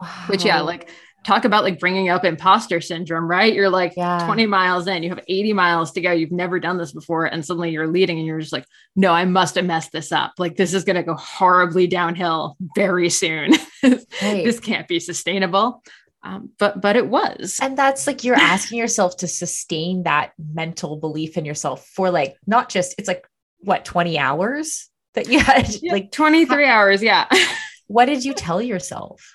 [0.00, 0.08] Wow.
[0.28, 0.88] which yeah like
[1.26, 4.24] talk about like bringing up imposter syndrome right you're like Yeah.
[4.24, 7.44] 20 miles in you have 80 miles to go you've never done this before and
[7.44, 10.54] suddenly you're leading and you're just like no i must have messed this up like
[10.56, 13.50] this is going to go horribly downhill very soon
[13.82, 14.44] Right.
[14.44, 15.82] this can't be sustainable
[16.22, 17.58] um, but but it was.
[17.62, 22.36] And that's like you're asking yourself to sustain that mental belief in yourself for like
[22.46, 23.26] not just it's like
[23.60, 27.26] what 20 hours that you had Yeah, like 23 hours yeah.
[27.86, 29.34] What did you tell yourself?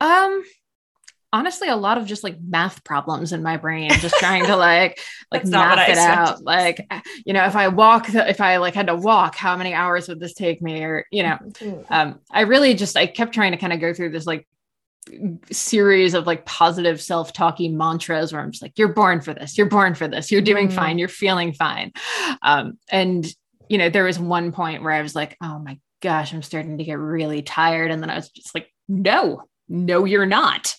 [0.00, 0.44] um
[1.32, 4.98] honestly a lot of just like math problems in my brain just trying to like
[5.32, 6.42] like That's not what math it out.
[6.42, 6.86] Like
[7.24, 10.08] you know if i walk the, if i like had to walk how many hours
[10.08, 10.82] would this take me?
[10.82, 11.38] Or you know
[11.88, 14.46] um i really just i kept trying to kind of go through this like
[15.50, 19.56] series of like positive self-talky mantras where i'm just like you're born for this.
[19.56, 20.30] You're born for this.
[20.30, 20.72] You're doing Mm.
[20.72, 20.98] fine.
[20.98, 21.92] You're feeling fine.
[22.42, 23.26] Um and
[23.68, 26.78] you know there was one point where i was like oh my gosh i'm starting
[26.78, 27.90] to get really tired.
[27.90, 30.74] And then i was just like no no you're not.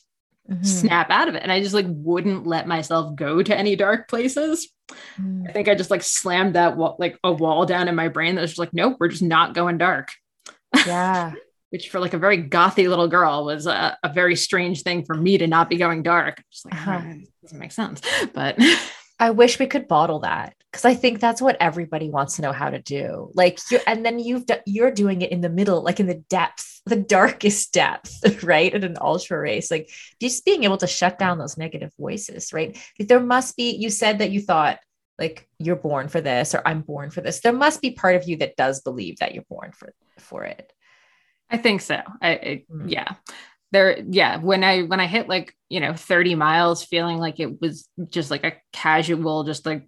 [0.49, 0.65] Mhm.
[0.65, 1.43] snap out of it.
[1.43, 4.69] And i just like wouldn't let myself go to any dark places.
[5.19, 5.47] Mhm.
[5.49, 8.35] i think i just like slammed that wall like a wall down in my brain
[8.35, 10.09] that was just like nope we're just not going dark.
[10.85, 11.33] Yeah.
[11.71, 15.15] which for like a very gothy little girl was a, a very strange thing for
[15.15, 16.43] me to not be going dark.
[16.51, 17.01] Just like Uh-huh.
[17.03, 18.01] "Ah, doesn't make sense.
[18.33, 18.57] But
[19.19, 22.51] I wish we could bottle that because I think that's what everybody wants to know
[22.51, 23.31] how to do.
[23.33, 26.23] Like you, and then you've do, you're doing it in the middle, like in the
[26.29, 28.73] depth, the darkest depth, right?
[28.73, 32.75] In an ultra race, like just being able to shut down those negative voices, right?
[32.97, 33.71] Like, there must be.
[33.75, 34.79] You said that you thought
[35.19, 37.41] like you're born for this or I'm born for this.
[37.41, 40.73] There must be part of you that does believe that you're born for for it.
[41.51, 41.99] I think so.
[42.21, 42.89] I, I Mm.
[42.91, 43.13] yeah.
[43.71, 44.37] There, yeah.
[44.37, 48.29] When I when I hit like you know 30 miles, feeling like it was just
[48.31, 49.87] like a casual, just like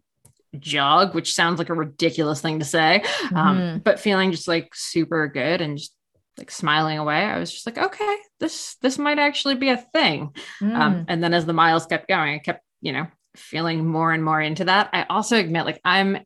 [0.60, 3.04] jog, which sounds like a ridiculous thing to say.
[3.36, 3.84] Um, Mhm.
[3.84, 5.93] but feeling just like super good and just
[6.38, 10.34] like smiling away, I was just like, okay, this this might actually be a thing.
[10.62, 10.76] Mm.
[10.80, 14.23] Um, and then as the miles kept going, I kept, you know, feeling more and
[14.23, 14.89] more into that.
[14.93, 16.19] I also admit, like, I'm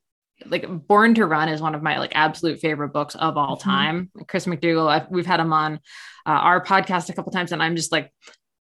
[0.45, 3.61] like Born to Run is one of my like absolute favorite books of all Mhm.
[3.61, 4.11] time.
[4.27, 5.75] Chris McDougall, I've, we've had him on
[6.25, 8.11] uh, our podcast a couple times, and I'm just like,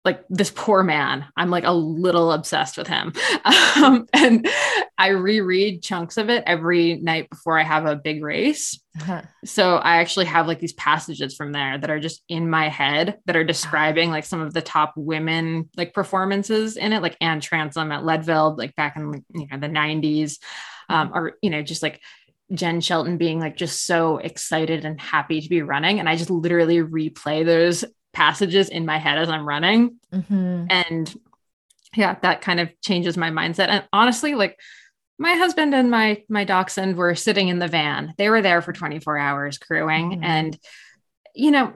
[0.04, 1.24] like this poor man.
[1.34, 3.12] I'm like a little obsessed with him.
[3.76, 4.48] Um, and
[4.96, 8.80] I reread chunks of it every night before I have a big race.
[9.00, 9.22] Uh-huh.
[9.44, 13.18] So I actually have like these passages from there that are just in my head
[13.26, 17.40] that are describing like some of the top women like performances in it, like Ann
[17.40, 20.38] Trason at Leadville, like back in you know the 90s,
[20.88, 22.00] um, or you know, just like
[22.52, 25.98] Jenn Shelton being like just so excited and happy to be running.
[25.98, 29.98] And I just literally replay those passages in my head as I'm running.
[30.12, 30.66] Mhm.
[30.70, 31.14] And
[31.96, 33.68] yeah, that kind of changes my mindset.
[33.68, 34.58] And honestly, like
[35.18, 38.14] my husband and my my dachshund were sitting in the van.
[38.18, 40.24] They were there for 24 hours crewing Mhm.
[40.24, 40.58] and
[41.36, 41.72] you know,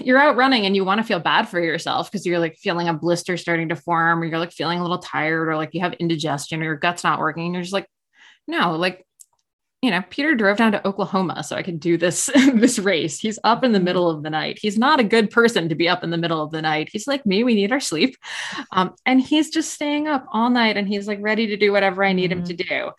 [0.00, 2.88] you're out running and you want to feel bad for yourself because you're like feeling
[2.88, 5.80] a blister starting to form or you're like feeling a little tired or like you
[5.80, 7.44] have indigestion or your gut's not working.
[7.44, 7.86] And you're just like,
[8.46, 9.04] no, like,
[9.82, 13.18] you know, Peter drove down to Oklahoma so I could do this this race.
[13.20, 14.58] He's up in the middle of the night.
[14.60, 16.88] He's not a good person to be up in the middle of the night.
[16.90, 17.44] He's like me.
[17.44, 18.16] We need our sleep,
[18.72, 22.02] um, and he's just staying up all night and he's like ready to do whatever
[22.04, 22.46] I need him Mhm.
[22.46, 22.90] to do.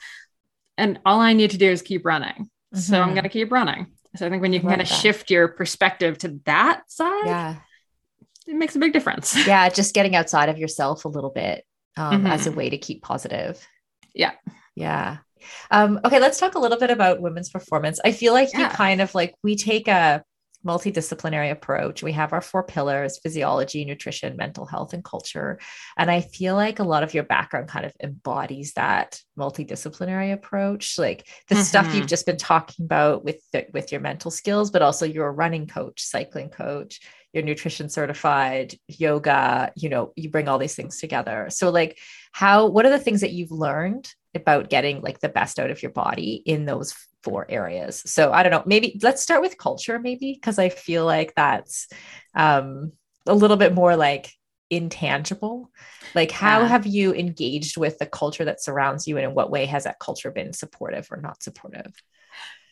[0.78, 2.50] And all I need to do is keep running.
[2.74, 3.14] So I'm Mhm.
[3.14, 3.88] going to keep running.
[4.16, 7.56] So I think when you can kind of shift your perspective to that side, Yeah.
[8.46, 9.36] it makes a big difference.
[9.48, 11.66] yeah just getting outside of yourself a little bit
[11.98, 12.30] um, Mhm.
[12.30, 13.66] as a way to keep positive
[14.14, 14.32] Yeah.
[14.76, 15.18] yeah
[15.72, 18.00] um, okay let's talk a little bit about women's performance.
[18.04, 20.24] I feel like you kind of like we take a
[20.66, 22.04] multidisciplinary approach.
[22.04, 25.60] We have our four pillars physiology nutrition mental health and culture.
[25.98, 30.98] And i feel like a lot of your background kind of embodies that multidisciplinary approach
[30.98, 31.94] like the stuff Mhm.
[31.94, 35.32] you've just been talking about with the, with your mental skills but also you're a
[35.32, 37.00] running coach cycling coach
[37.34, 41.48] you're nutrition certified yoga you know you bring all these things together.
[41.50, 41.98] So like
[42.32, 45.84] how what are the things that you've learned about getting like the best out of
[45.84, 50.00] your body in those four areas so i don't know maybe let's start with culture
[50.00, 51.88] maybe because i feel like that's
[52.36, 52.92] um
[53.28, 54.32] a little bit more like
[54.70, 55.72] intangible.
[56.16, 56.68] Like, how Yeah.
[56.68, 60.00] have you engaged with the culture that surrounds you, and in what way has that
[60.00, 61.94] culture been supportive or not supportive?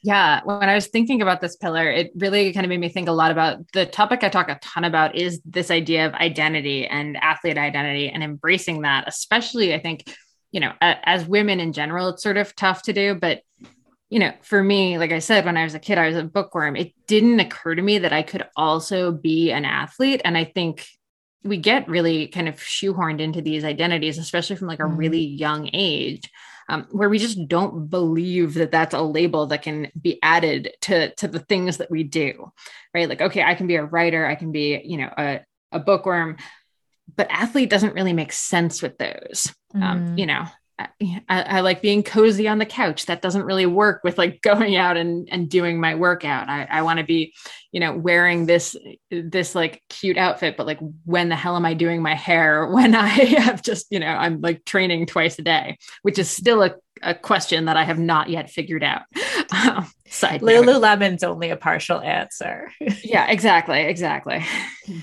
[0.03, 3.07] Yeah, when I was thinking about this pillar, it really kind of made me think
[3.09, 6.85] a lot about the topic I talk a ton about is this idea of identity
[6.85, 10.03] and athlete identity and embracing that, especially I think,
[10.55, 13.41] you know, a- as women in general, it's sort of tough to do, but
[14.09, 16.23] you know, for me, like I said, when I was a kid, I was a
[16.23, 16.77] bookworm.
[16.77, 20.21] It didn't occur to me that I could also be an athlete.
[20.23, 20.85] And I think
[21.43, 24.97] we get really kind of shoehorned into these identities, especially from like a Mhm.
[24.97, 26.29] really young age
[26.69, 31.13] um, where we just don't believe that that's a label that can be added to
[31.15, 32.51] to the things that we do
[32.93, 35.41] right like okay i can be a writer i can be you know a,
[35.71, 36.37] a bookworm
[37.15, 40.17] but athlete doesn't really make sense with those um, Mm.
[40.19, 40.45] you know
[40.77, 40.87] I,
[41.29, 43.05] I, I like being cozy on the couch.
[43.05, 46.49] That doesn't really work with like going out and, and doing my workout.
[46.49, 47.33] I, I want to be
[47.71, 48.75] you know wearing this
[49.09, 52.95] this like cute outfit but like when the hell am i doing my hair when
[52.95, 56.73] i have just you know i'm like training twice a day which is still a,
[57.03, 59.01] a question that i have not yet figured out.
[59.51, 60.65] Um, side note.
[60.65, 62.71] Lululemon's only a partial answer.
[63.03, 64.43] yeah exactly exactly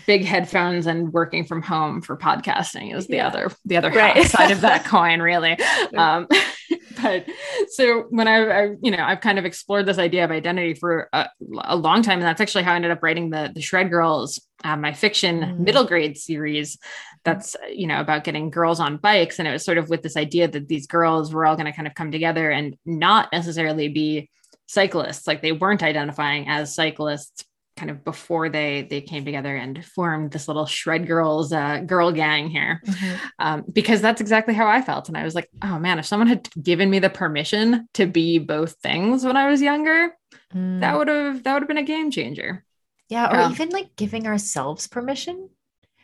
[0.06, 3.26] big headphones and working from home for podcasting is the Yeah.
[3.28, 4.26] other the other Right.
[4.26, 5.56] side of that coin really
[5.96, 6.26] um
[7.02, 7.26] but
[7.70, 11.08] so when I, I you know i've kind of explored this idea of identity for
[11.12, 11.28] a,
[11.64, 14.40] a long time and that's actually how i ended up writing the the shred girls
[14.64, 15.58] uh, my fiction Mm.
[15.60, 16.78] middle grade series
[17.24, 20.16] that's you know about getting girls on bikes and it was sort of with this
[20.16, 23.88] idea that these girls were all going to kind of come together and not necessarily
[23.88, 24.28] be
[24.72, 27.44] cyclists like they weren't identifying as cyclists
[27.78, 32.12] kind of before they they came together and formed this little shred girls uh, girl
[32.12, 32.82] gang here
[33.38, 35.08] um, because that's exactly how I felt.
[35.08, 38.38] And I was like, oh man, if someone had given me the permission to be
[38.38, 40.10] both things when I was younger,
[40.54, 40.80] Mm.
[40.80, 42.64] that would have that would have been a game changer.
[43.08, 43.50] yeah, or yeah.
[43.50, 45.48] even like giving ourselves permission.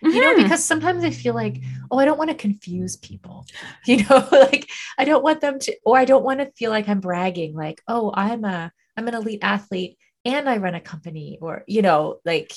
[0.02, 0.42] You know Mhm.
[0.44, 3.46] because sometimes i feel like oh i don't want to confuse people
[3.86, 4.68] you know like
[4.98, 7.80] i don't want them to or i don't want to feel like i'm bragging like
[7.88, 12.18] oh i'm a i'm an elite athlete and i run a company or you know
[12.24, 12.52] like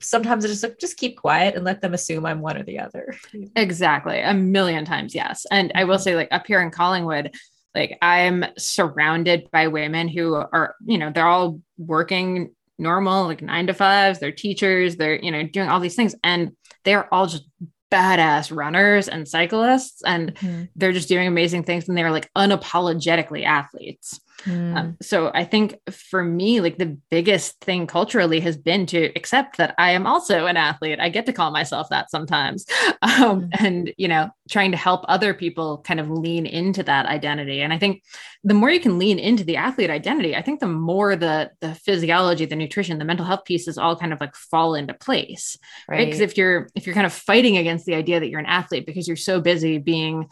[0.00, 2.78] sometimes i just like just keep quiet and let them assume i'm one or the
[2.78, 3.14] other
[3.56, 4.20] Exactly.
[4.20, 5.46] A million times, yes.
[5.50, 7.34] And I will say, like up here in Collingwood,
[7.74, 13.66] like I'm surrounded by women who are, you know, they're all working normal, like nine
[13.68, 16.14] to fives, they're teachers, they're, you know, doing all these things.
[16.22, 16.52] And
[16.86, 17.44] they're all just
[17.92, 20.02] badass runners and cyclists.
[20.04, 20.64] And mm-hmm.
[20.76, 21.88] they're just doing amazing things.
[21.88, 24.20] And they're like unapologetically athletes.
[24.44, 24.76] Mm.
[24.76, 29.56] Um, so I think for me, like the biggest thing culturally has been to accept
[29.56, 31.00] that I am also an athlete.
[31.00, 32.66] I get to call myself that sometimes.
[33.02, 37.60] Um, and, you know, trying to help other people kind of lean into that identity.
[37.60, 38.02] And I think
[38.42, 41.74] the more you can lean into the athlete identity, I think the more the the
[41.74, 45.56] physiology, the nutrition, the mental health pieces all kind of like fall into place.
[45.88, 46.04] Right.
[46.04, 48.86] Because if you're if you're kind of fighting against the idea that you're an athlete
[48.86, 50.28] because you're so busy being,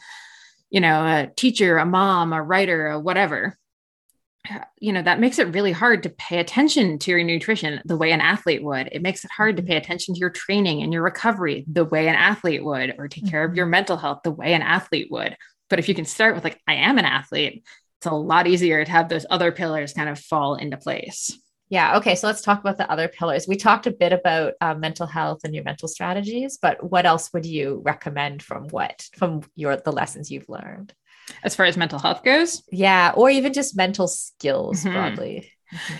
[0.70, 3.56] you know, a teacher, a mom, a writer, a whatever,
[4.78, 8.12] you know that makes it really hard to pay attention to your nutrition the way
[8.12, 11.02] an athlete would it makes it hard to pay attention to your training and your
[11.02, 13.56] recovery the way an athlete would or take care of Mhm.
[13.56, 15.36] your mental health the way an athlete would
[15.70, 17.64] but if you can start with like i am an athlete
[17.98, 21.38] it's a lot easier to have those other pillars kind of fall into place
[21.70, 21.96] Yeah.
[21.96, 22.14] Okay.
[22.14, 23.48] So let's talk about the other pillars.
[23.48, 27.32] We talked a bit about uh, mental health and your mental strategies, but what else
[27.32, 30.92] would you recommend from what from your the lessons you've learned?
[31.42, 34.92] As far as mental health goes Yeah, or even just mental skills Mhm.
[34.92, 35.50] broadly.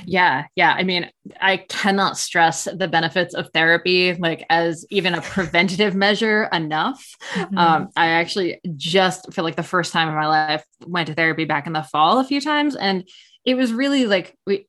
[0.07, 0.73] Yeah, yeah.
[0.73, 1.11] I mean,
[1.41, 7.05] I cannot stress the benefits of therapy, like as even a preventative measure enough.
[7.35, 7.59] Mhm.
[7.59, 11.45] Um, I actually just feel like the first time in my life went to therapy
[11.45, 13.09] back in the fall a few times, and
[13.45, 14.67] it was really like we,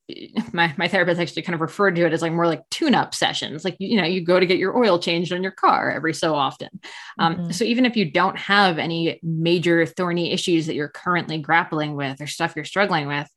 [0.54, 3.64] my my therapist actually kind of referred to it as like more like tune-up sessions.
[3.64, 6.36] Like you know, you go to get your oil changed on your car every so
[6.36, 6.70] often.
[7.20, 7.54] Um, Mhm.
[7.54, 12.22] So even if you don't have any major thorny issues that you're currently grappling with
[12.22, 13.30] or stuff you're struggling with,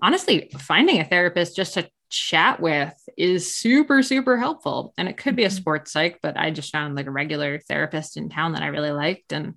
[0.00, 4.92] honestly, finding a therapist just to chat with is super, super helpful.
[4.98, 5.50] And it could be a Mhm.
[5.50, 8.90] sports psych, but I just found like a regular therapist in town that I really
[8.92, 9.32] liked.
[9.32, 9.54] And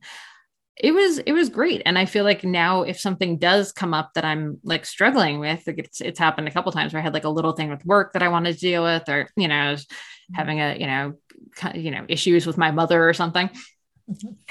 [0.78, 4.12] it was it was great and i feel like now if something does come up
[4.14, 7.14] that i'm like struggling with like it's it's happened a couple times where i had
[7.14, 9.72] like a little thing with work that i wanted to deal with or you know
[9.72, 10.36] was mm-hmm.
[10.36, 11.14] having a you know
[11.74, 13.50] you know issues with my mother or something.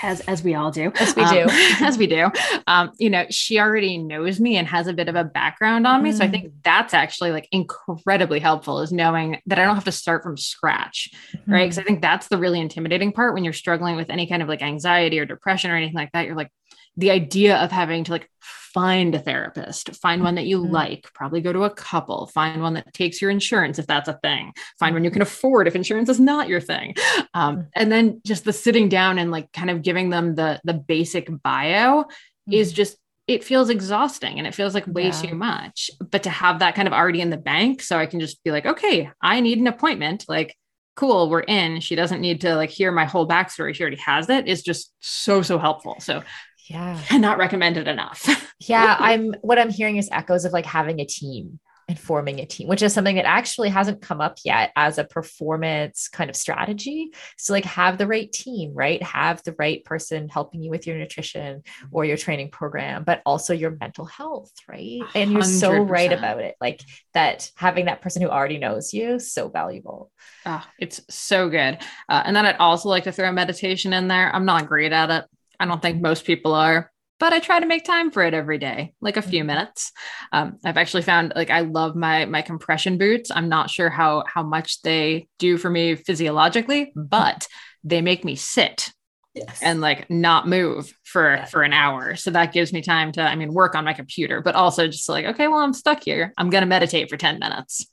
[0.03, 0.91] As as we all do.
[0.99, 1.47] As we Um, do.
[1.81, 2.31] as we do.
[2.67, 6.03] Um you know she already knows me and has a bit of a background on
[6.03, 9.85] me so i think that's actually like incredibly helpful is knowing that i don't have
[9.85, 11.09] to start from scratch
[11.47, 11.65] right?
[11.65, 14.49] Because i think that's the really intimidating part when you're struggling with any kind of
[14.49, 16.27] like anxiety or depression or anything like that.
[16.27, 16.51] You're like
[16.97, 18.31] the idea of having to like
[18.75, 20.73] find a therapist, find one that you mm-hmm.
[20.73, 24.19] like, probably go to a couple, find one that takes your insurance if that's a
[24.23, 25.29] thing, find one you can mm-hmm.
[25.29, 26.95] afford if insurance is not your thing.
[27.35, 27.69] Um, mm-hmm.
[27.75, 31.29] and then just the sitting down and like kind of giving them the the basic
[31.43, 32.53] bio mm-hmm.
[32.53, 35.23] is just it feels exhausting and it feels like way yeah.
[35.23, 35.91] too much.
[36.11, 38.51] But to have that kind of already in the bank, so I can just be
[38.51, 40.27] like, okay, I need an appointment.
[40.29, 40.55] Like,
[40.95, 41.81] cool, we're in.
[41.81, 43.75] She doesn't need to like hear my whole backstory.
[43.75, 44.47] She already has it.
[44.47, 45.97] Is just so so helpful.
[46.01, 46.23] So
[46.65, 48.29] yeah, cannot recommend it enough.
[48.61, 52.47] yeah, I'm what I'm hearing is echoes of like having a team and forming a
[52.47, 56.37] team, which is something that actually hasn't come up yet as a performance kind of
[56.37, 57.11] strategy.
[57.37, 59.03] So, like, have the right team, right?
[59.03, 63.53] Have the right person helping you with your nutrition or your training program, but also
[63.53, 65.03] your mental health, right?
[65.15, 65.61] And you're 100%.
[65.61, 66.55] so right about it.
[66.61, 66.81] Like,
[67.13, 70.11] that having that person who already knows you, so valuable.
[70.47, 71.79] Oh, it's so good.
[72.09, 74.35] Uh, and then I'd also like to throw meditation in there.
[74.35, 75.25] I'm not great at it.
[75.59, 76.91] I don't think most people are
[77.21, 79.47] but I try to make time for it every day, like a few mm-hmm.
[79.47, 79.93] minutes.
[80.33, 83.31] Um, I've actually found like I love my my compression boots.
[83.31, 87.47] I'm not sure how how much they do for me physiologically, but
[87.83, 88.91] they make me sit
[89.35, 89.61] yes.
[89.63, 91.45] and like not move for yeah.
[91.47, 92.17] for an hour.
[92.17, 95.09] So that gives me time to I mean work on my computer, but also just
[95.09, 96.33] like okay, well I'm stuck here.
[96.37, 97.87] I'm gonna meditate for ten minutes.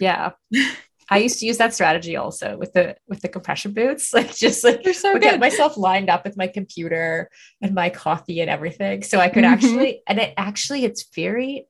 [0.00, 0.32] Yeah.
[1.10, 4.64] I used to use that strategy also with the with the compression boots, like just
[4.64, 7.28] like so get myself lined up with my computer
[7.60, 9.54] and my coffee and everything, so I could mm-hmm.
[9.54, 10.02] actually.
[10.06, 11.66] And it actually, it's very.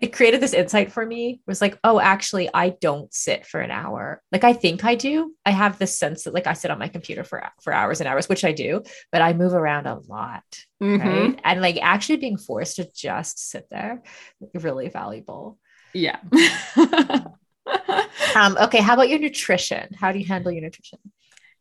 [0.00, 1.40] It created this insight for me.
[1.46, 4.22] Was like, oh, actually, I don't sit for an hour.
[4.30, 5.34] Like I think I do.
[5.44, 8.08] I have this sense that like I sit on my computer for for hours and
[8.08, 10.44] hours, which I do, but I move around a lot,
[10.80, 11.06] mm-hmm.
[11.06, 11.40] right?
[11.42, 14.02] And like actually being forced to just sit there,
[14.54, 15.58] really valuable.
[15.92, 16.20] Yeah.
[18.36, 19.88] um, okay, how about your nutrition?
[19.98, 20.98] How do you handle your nutrition?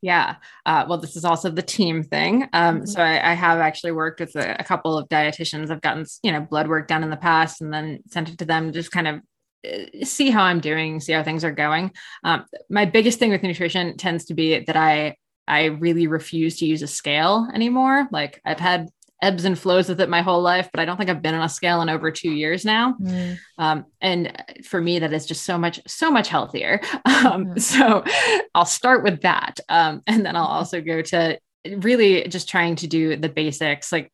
[0.02, 0.36] Yeah.
[0.66, 2.44] Uh, well, this is also the team thing.
[2.54, 2.86] Um, mm-hmm.
[2.86, 5.72] So I, I, have actually worked with a, a, couple of dietitians.
[5.72, 8.46] I've gotten, you know, blood work done in the past and then sent it to
[8.46, 9.22] them, just kind of
[9.68, 11.92] uh, see how I'm doing, see how things are going.
[12.24, 15.16] Um, my biggest thing with nutrition tends to be that I
[15.48, 18.08] I really refuse to use a scale anymore.
[18.12, 18.90] Like I've had
[19.22, 21.44] ebbs and flows with it my whole life, but I don't think I've been on
[21.44, 22.96] a scale in over two years now.
[23.02, 23.38] Mm.
[23.58, 26.82] Um, and for me, that is just so much, so much healthier.
[27.08, 27.62] Um, mm.
[27.62, 28.04] So
[28.54, 29.60] I'll start with that.
[29.70, 33.92] Um, and then I'll also go to really just trying to do the basics.
[33.92, 34.12] Like,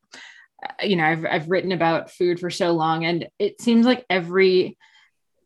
[0.64, 4.06] uh, you know, I've, I've written about food for so long, and it seems like
[4.08, 4.78] every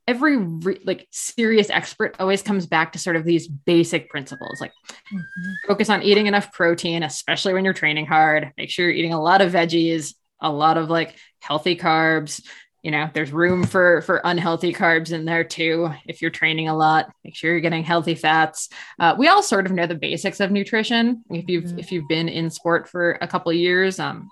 [0.09, 4.73] every re- like serious expert always comes back to sort of these basic principles like
[5.13, 5.53] mm-hmm.
[5.69, 8.53] focus on eating enough protein especially when you're training hard.
[8.57, 12.43] Make sure you're eating a lot of veggies a lot of like healthy carbs.
[12.83, 16.77] You know there's room for for unhealthy carbs in there too if you're training a
[16.77, 17.11] lot.
[17.25, 18.69] Make sure you're getting healthy fats.
[18.99, 21.25] Uh, we all sort of know the basics of nutrition.
[21.29, 21.79] If you've mm-hmm.
[21.79, 24.29] if you've been in sport for a couple of years um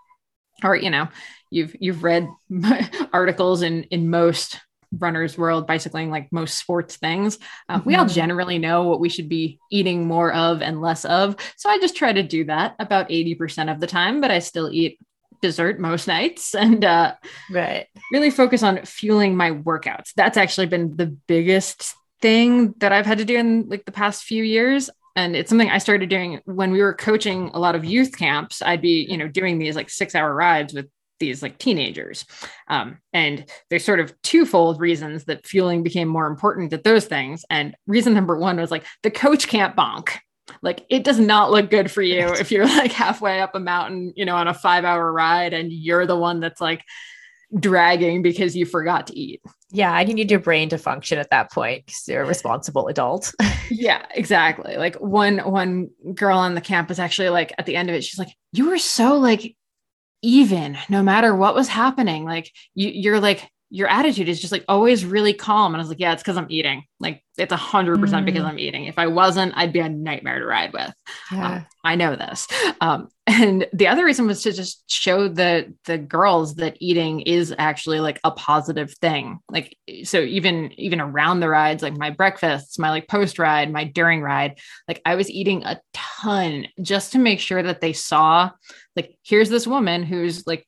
[0.62, 1.08] or you know
[1.50, 2.28] you've you've read
[3.12, 4.60] articles in in most
[4.99, 7.39] runners world bicycling like most sports things
[7.70, 7.87] mm-hmm.
[7.87, 8.14] we all mm-hmm.
[8.14, 11.97] generally know what we should be eating more of and less of so i just
[11.97, 14.99] try to do that about 80% of the time but i still eat
[15.43, 17.14] dessert most nights and uh,
[17.51, 23.07] right really focus on fueling my workouts that's actually been the biggest thing that i've
[23.07, 26.41] had to do in like the past few years and it's something i started doing
[26.45, 29.76] when we were coaching a lot of youth camps i'd be you know doing these
[29.76, 30.87] like six hour rides with
[31.18, 32.24] these like teenagers.
[32.68, 37.44] Um, and there's sort of twofold reasons that fueling became more important at those things.
[37.50, 40.10] And reason number one was like the coach can't bonk.
[40.62, 44.12] Like it does not look good for you if you're like halfway up a mountain,
[44.16, 46.82] you know, on a five hour ride and you're the one that's like
[47.58, 49.40] dragging because you forgot to eat.
[49.70, 52.86] Yeah, and you need your brain to function at that point because you're a responsible
[52.86, 53.34] adult.
[53.70, 54.76] yeah, exactly.
[54.76, 58.18] Like one one girl on the campus actually like at the end of it, she's
[58.18, 59.56] like, "You were so like
[60.22, 64.64] even no matter what was happening like you, you're like your attitude is just like
[64.68, 67.56] always really calm and i was like yeah it's because i'm eating like it's a
[67.56, 68.48] hundred percent because mm.
[68.48, 68.86] I'm eating.
[68.86, 70.92] If I wasn't, I'd be a nightmare to ride with.
[71.30, 71.56] Yeah.
[71.56, 72.48] Um, I know this.
[72.80, 77.54] Um, and the other reason was to just show the the girls that eating is
[77.58, 79.40] actually like a positive thing.
[79.50, 83.84] Like so, even even around the rides, like my breakfasts, my like post ride, my
[83.84, 84.58] during ride,
[84.88, 88.50] like I was eating a ton just to make sure that they saw,
[88.94, 90.66] like, here's this woman who's like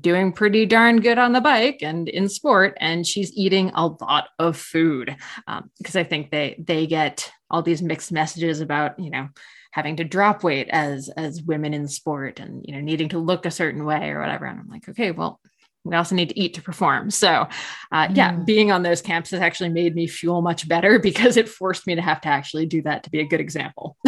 [0.00, 4.28] doing pretty darn good on the bike and in sport and she's eating a lot
[4.38, 5.16] of food
[5.46, 9.28] um, because i think they they get all these mixed messages about you know
[9.72, 13.46] having to drop weight as as women in sport and you know needing to look
[13.46, 14.44] a certain way or whatever.
[14.44, 15.40] And i'm like okay well
[15.84, 17.10] we also need to eat to perform.
[17.10, 17.46] So
[17.92, 18.44] uh, yeah mm.
[18.44, 21.94] being on those camps has actually made me fuel much better because it forced me
[21.94, 23.96] to have to actually do that to be a good example.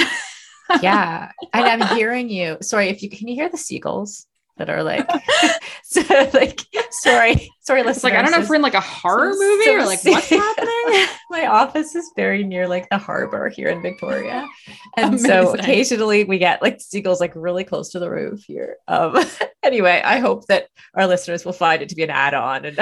[0.83, 1.33] Yeah.
[1.53, 2.59] And i'm hearing you.
[2.63, 4.29] Sorry if you can you hear the seagulls
[4.61, 5.09] that are like,
[5.85, 6.03] so,
[6.35, 9.39] like sorry, sorry, It's like I don't know if we're in like a horror so-
[9.39, 11.07] movie so or like what's happening.
[11.31, 14.47] My office is very near like the harbor here in Victoria.
[14.97, 18.77] And so occasionally we get like seagulls like really close to the roof here.
[18.87, 19.25] Um
[19.63, 22.79] anyway, I hope that our listeners will find it to be an add-on and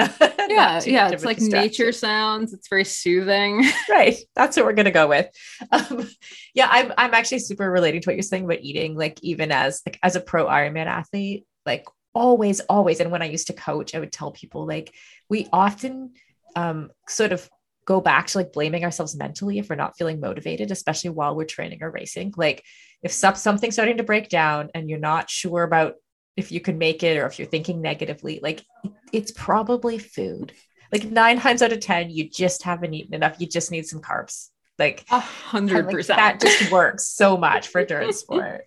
[0.49, 1.09] yeah, yeah.
[1.09, 2.53] It's like nature sounds.
[2.53, 3.69] It's very soothing.
[3.89, 5.27] right that's what we're going to go with
[5.71, 6.07] um,
[6.53, 9.81] yeah I'm, I'm actually super relating to what you're saying about eating like even as
[9.85, 13.93] like as a pro ironman athlete like always always and when i used to coach
[13.93, 14.93] i would tell people like
[15.29, 16.11] we often
[16.55, 17.47] um, sort of
[17.85, 21.45] go back to like blaming ourselves mentally if we're not feeling motivated especially while we're
[21.45, 22.63] training or racing like
[23.01, 25.95] if something's starting to break down and you're not sure about
[26.39, 28.63] if you can make it or if you're thinking negatively like
[29.11, 30.53] it's probably food.
[30.91, 33.35] Like nine times out of ten you just haven't eaten enough.
[33.39, 34.49] You just need some carbs.
[34.79, 36.17] Like, A hundred percent.
[36.17, 38.65] that just works so much for endurance sport.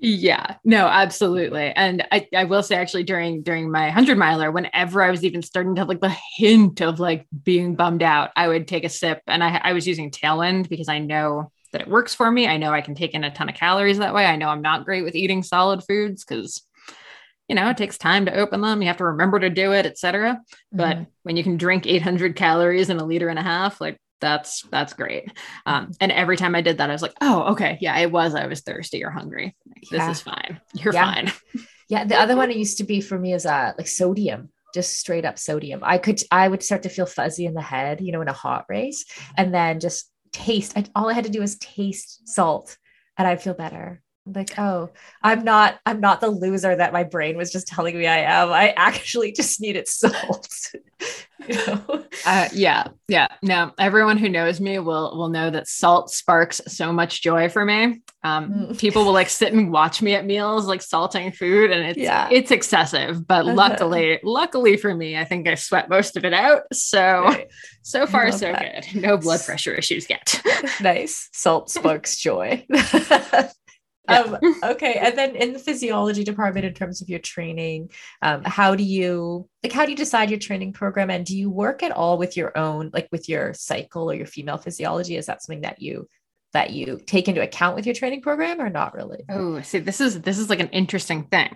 [0.00, 1.72] Yeah, no, absolutely.
[1.76, 5.42] And I, I will say actually during during my hundred miler, whenever I was even
[5.42, 8.88] starting to have like the hint of like being bummed out, I would take a
[8.88, 9.20] sip.
[9.26, 12.48] And I, I was using tailwind because I know that it works for me.
[12.48, 14.24] I know I can take in a ton of calories that way.
[14.24, 16.62] I know I'm not great with eating solid foods because
[17.48, 18.82] you know it takes time to open them.
[18.82, 20.40] You have to remember to do it, etc.
[20.72, 21.06] But Mhm.
[21.22, 24.94] when you can drink 800 calories in a liter and a half, like that's that's
[24.94, 25.30] great.
[25.66, 28.34] Um, and every time I did that, I was like, oh, okay, yeah, it was.
[28.34, 29.54] I was thirsty or hungry.
[29.66, 30.60] Like, this is fine.
[30.74, 31.14] You're Yeah.
[31.14, 31.32] fine.
[31.88, 34.98] yeah the other one it used to be for me is uh like sodium just
[34.98, 38.10] straight up sodium i could i would start to feel fuzzy in the head you
[38.10, 39.04] know in a hot race
[39.36, 42.76] and then just taste I, all i had to do was taste salt
[43.16, 44.02] and i'd feel better
[44.34, 44.90] like oh
[45.22, 48.50] i'm not i'm not the loser that my brain was just telling me i am
[48.50, 50.48] i actually just needed salt
[51.48, 53.28] you know Uh, yeah, yeah.
[53.42, 57.64] No, everyone who knows me will will know that salt sparks so much joy for
[57.64, 58.00] me.
[58.24, 58.78] Um, Mm.
[58.84, 62.28] People will like sit and watch me at meals, like salting food, and it's Yeah.
[62.32, 63.24] it's excessive.
[63.28, 63.54] But Uh-huh.
[63.62, 66.62] luckily, luckily for me, I think I sweat most of it out.
[66.72, 67.46] So Right.
[67.82, 68.86] so far so that.
[68.92, 69.02] good.
[69.02, 70.40] No blood pressure issues yet.
[70.80, 72.66] nice salt sparks joy
[74.08, 77.90] um, okay and then in the physiology department in terms of your training
[78.22, 81.50] um, how do you like how do you decide your training program and do you
[81.50, 85.26] work at all with your own like with your cycle or your female physiology is
[85.26, 86.08] that something that you
[86.52, 90.00] that you take into account with your training program or not really Oh, see, this
[90.00, 91.54] is this is like an interesting thing.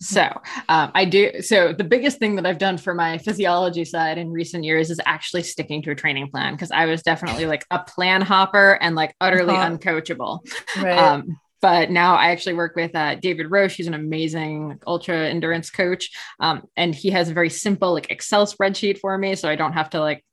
[0.00, 0.22] So,
[0.68, 1.40] um, I do.
[1.40, 5.00] So, the biggest thing that I've done for my physiology side in recent years is
[5.04, 8.94] actually sticking to a training plan because I was definitely like a plan hopper and
[8.94, 9.70] like utterly Uh-huh.
[9.70, 10.40] uncoachable.
[10.80, 13.76] right Um, but now I actually work with uh, David Roche.
[13.76, 18.46] He's an amazing ultra endurance coach, um, and he has a very simple like Excel
[18.46, 20.24] spreadsheet for me, so I don't have to like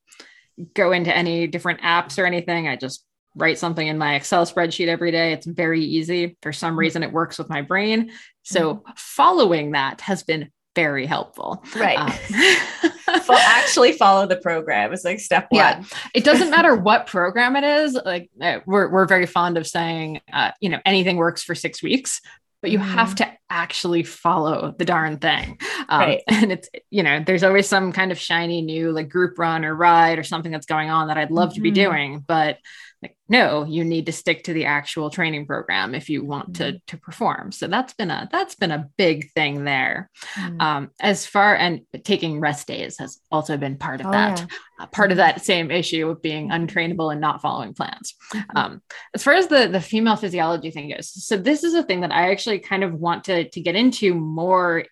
[0.73, 2.67] go into any different apps or anything.
[2.67, 3.05] I just
[3.35, 5.33] write something in my Excel spreadsheet every day.
[5.33, 6.37] It's very easy.
[6.41, 8.11] For some reason, it works with my brain.
[8.43, 11.63] So following that has been very helpful.
[11.75, 12.91] right Um,
[13.25, 15.83] Fo- actually follow the program is like step one Yeah.
[16.13, 17.97] it doesn't matter what program it is.
[18.05, 21.81] Like uh, we're, we're very fond of saying, uh, you know, anything works for six
[21.81, 22.21] weeks,
[22.61, 25.57] but you have to actually follow the darn thing.
[25.89, 26.21] Um, Right.
[26.29, 29.75] And it's, you know, there's always some kind of shiny new like group run or
[29.75, 31.75] ride or something that's going on that I'd love to be Mhm.
[31.75, 32.57] doing, but
[33.03, 36.79] like, no, you need to stick to the actual training program if you want to,
[36.87, 37.51] to perform.
[37.51, 40.09] So that's been a, that's been a big thing there.
[40.35, 40.61] Mm.
[40.61, 44.45] Um, as far and taking rest days has also been part of Oh, that yeah.
[44.79, 48.15] uh, part of that same issue of being untrainable and not following plans.
[48.33, 48.45] Mhm.
[48.55, 48.81] Um,
[49.13, 52.11] as far as the the female physiology thing goes, so this is a thing that
[52.11, 54.85] I actually kind of want to to get into more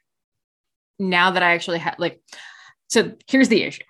[1.00, 2.22] now that I actually have like.
[2.90, 3.84] So here's the issue.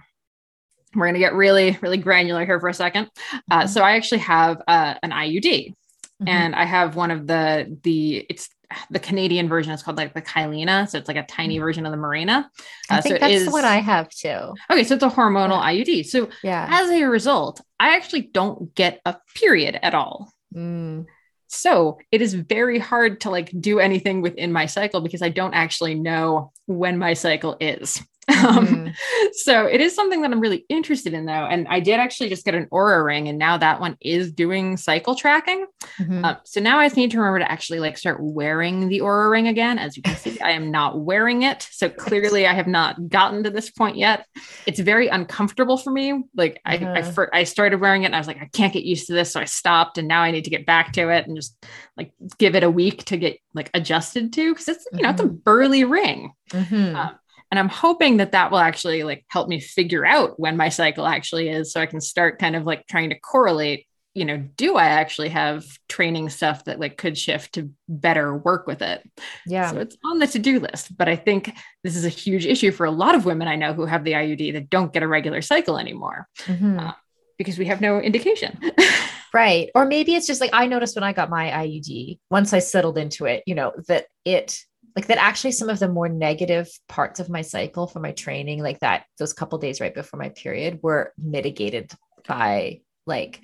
[0.93, 3.09] We're going to get really really granular here for a second.
[3.49, 3.69] Uh, Mhm.
[3.69, 5.73] so I actually have uh, an IUD,
[6.21, 6.27] Mhm.
[6.27, 8.49] and I have one of the the it's
[8.89, 11.91] the Canadian version is called like the Kyleena, so it's like a tiny version of
[11.91, 12.45] the Mirena.
[12.89, 14.53] I Uh, think so it that's is one I have too.
[14.69, 14.85] okay.
[14.85, 16.03] So it's a hormonal IUD.
[16.03, 16.67] So Yeah.
[16.71, 20.31] as a result, I actually don't get a period at all.
[20.55, 21.05] Mm.
[21.47, 25.53] So it is very hard to like do anything within my cycle because I don't
[25.53, 28.01] actually know when my cycle is.
[28.27, 28.35] Um,
[28.67, 28.95] Mhm.
[29.33, 31.33] so it is something that I'm really interested in though.
[31.33, 34.77] And I did actually just get an Oura ring and now that one is doing
[34.77, 35.65] cycle tracking.
[35.99, 36.23] Mhm.
[36.23, 39.29] Um, so now I just need to remember to actually like start wearing the Oura
[39.31, 39.79] ring again.
[39.79, 41.67] As you can see, I am not wearing it.
[41.71, 44.25] So clearly I have not gotten to this point yet.
[44.67, 46.23] It's very uncomfortable for me.
[46.35, 47.11] Like I, I, Uh-huh.
[47.11, 49.31] fir- I started wearing it and I was like, I can't get used to this.
[49.31, 51.57] So I stopped and now I need to get back to it and just
[51.97, 54.53] like give it a week to get like adjusted to.
[54.55, 56.33] Cause it's, you know, it's a burly ring.
[56.51, 56.95] Mhm.
[56.95, 57.15] Um,
[57.51, 61.05] and I'm hoping that that will actually like help me figure out when my cycle
[61.05, 64.75] actually is so I can start kind of like trying to correlate you know, do
[64.75, 69.09] I actually have training stuff that like could shift to better work with it?
[69.47, 69.71] Yeah.
[69.71, 70.97] So it's on the to-do list.
[70.97, 73.73] But I think this is a huge issue for a lot of women I know
[73.73, 76.79] who have the IUD that don't get a regular cycle anymore mm-hmm.
[76.79, 76.91] uh,
[77.37, 78.59] because we have no indication.
[79.33, 79.69] right.
[79.75, 82.97] Or maybe it's just like I noticed when I got my IUD, once I settled
[82.97, 84.59] into it, you know, that it
[84.95, 88.61] like that actually some of the more negative parts of my cycle for my training
[88.61, 91.91] like that those couple days right before my period were mitigated
[92.27, 93.41] by like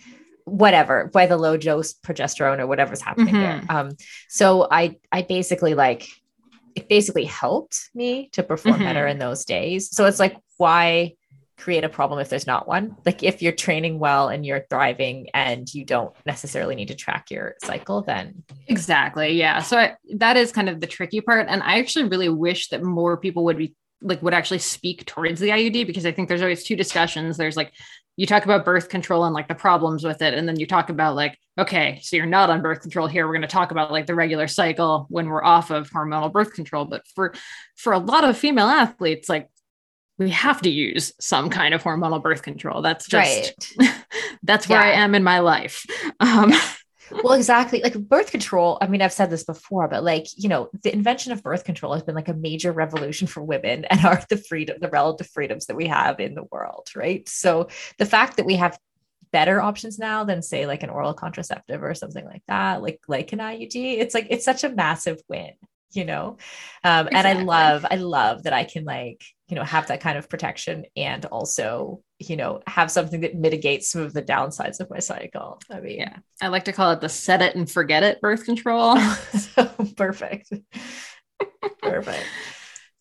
[0.47, 3.67] whatever by the low dose progesterone or whatever's happening mm-hmm.
[3.67, 3.77] there.
[3.77, 3.91] Um,
[4.29, 6.07] so I I basically like
[6.75, 8.85] it basically helped me to perform mm-hmm.
[8.85, 9.89] better in those days.
[9.93, 11.15] So it's like why
[11.57, 12.95] create a problem if there's not one?
[13.05, 17.31] Like if you're training well and you're thriving and you don't necessarily need to track
[17.31, 19.61] your cycle, then exactly yeah.
[19.61, 22.83] So I, that is kind of the tricky part, and I actually really wish that
[22.83, 26.41] more people would be like would actually speak towards the IUD because I think there's
[26.41, 27.37] always two discussions.
[27.37, 27.73] There's like
[28.17, 30.89] you talk about birth control and like the problems with it and then you talk
[30.89, 33.91] about like okay so you're not on birth control here we're going to talk about
[33.91, 37.33] like the regular cycle when we're off of hormonal birth control but for
[37.75, 39.47] for a lot of female athletes like
[40.17, 43.95] we have to use some kind of hormonal birth control that's just right.
[44.43, 44.87] that's where yeah.
[44.87, 45.85] i am in my life
[46.19, 46.51] um
[47.23, 47.81] well, exactly.
[47.81, 48.77] Like birth control.
[48.81, 51.93] I mean, I've said this before, but like, you know, the invention of birth control
[51.93, 55.67] has been like a major revolution for women and are the freedom, the relative freedoms
[55.67, 56.89] that we have in the world.
[56.95, 57.27] Right.
[57.27, 58.77] So the fact that we have
[59.31, 63.33] better options now than say like an oral contraceptive or something like that, like like
[63.33, 65.51] an IUD, it's like it's such a massive win,
[65.97, 66.37] you know?
[66.83, 67.31] Um, exactly.
[67.31, 70.29] and I love, I love that I can like, you know, have that kind of
[70.29, 74.99] protection and also you know, have something that mitigates some of the downsides of my
[74.99, 75.59] cycle.
[75.69, 78.45] I mean, yeah, I like to call it the set it and forget it birth
[78.45, 78.97] control.
[79.37, 80.51] so perfect.
[81.81, 82.25] perfect.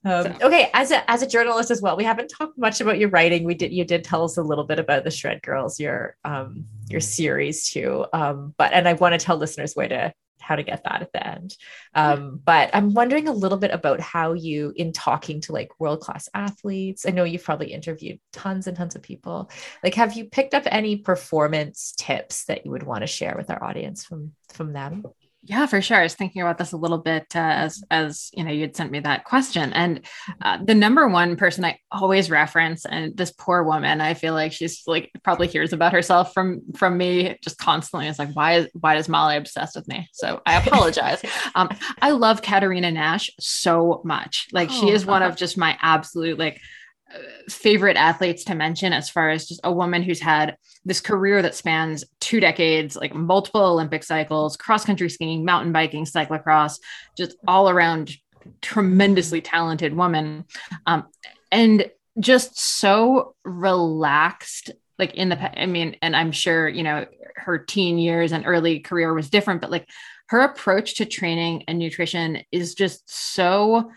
[0.04, 0.36] Um, so.
[0.42, 3.44] Okay, as a as a journalist as well, we haven't talked much about your writing.
[3.44, 6.66] We did you did tell us a little bit about the Shred Girls, your um
[6.88, 8.04] your series too.
[8.12, 11.12] Um, but and I want to tell listeners where to how to get that at
[11.12, 11.56] the end.
[11.94, 16.00] Um, but I'm wondering a little bit about how you, in talking to like world
[16.00, 19.50] class athletes, I know you've probably interviewed tons and tons of people.
[19.82, 23.50] Like, have you picked up any performance tips that you would want to share with
[23.50, 25.04] our audience from from them?
[25.48, 25.98] Yeah, for sure.
[25.98, 28.74] I was thinking about this a little bit uh, as as you know you had
[28.74, 30.00] sent me that question, and
[30.42, 34.52] uh, the number one person I always reference, and this poor woman, I feel like
[34.52, 38.08] she's like probably hears about herself from from me just constantly.
[38.08, 40.08] It's like why is why is Molly obsessed with me?
[40.12, 41.22] So I apologize.
[41.54, 41.68] um,
[42.02, 44.48] I love Katerina Nash so much.
[44.52, 46.60] Like oh, she is one of just my absolute like
[47.48, 51.54] favorite athletes to mention as far as just a woman who's had this career that
[51.54, 56.78] spans two decades, like multiple Olympic cycles, cross country skiing, mountain biking, cyclocross,
[57.16, 58.16] just all around
[58.60, 60.44] tremendously talented woman.
[60.86, 61.06] Um,
[61.50, 67.04] and just so relaxed like in the i mean and i'm sure you know
[67.36, 69.86] her teen years and early career was different but like
[70.28, 73.90] her approach to training and nutrition is just so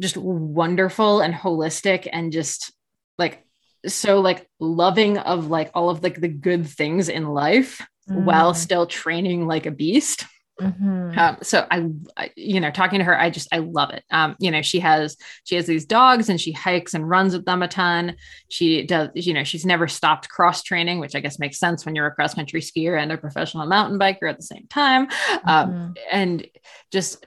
[0.00, 2.72] just wonderful and holistic and just
[3.18, 3.44] like
[3.86, 8.24] so like loving of like all of like the good things in life mm.
[8.24, 10.24] while still training like a beast
[10.60, 11.18] Mm-hmm.
[11.18, 14.04] Um, so I, I, you know, talking to her, I just I love it.
[14.10, 17.44] Um, you know, she has she has these dogs and she hikes and runs with
[17.44, 18.16] them a ton.
[18.48, 21.94] She does, you know, she's never stopped cross training, which I guess makes sense when
[21.94, 25.08] you're a cross country skier and a professional mountain biker at the same time.
[25.44, 25.82] Um, mm-hmm.
[25.82, 26.46] Um, and
[26.90, 27.26] just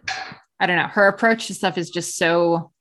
[0.66, 2.72] I don't know, her approach to stuff is just so,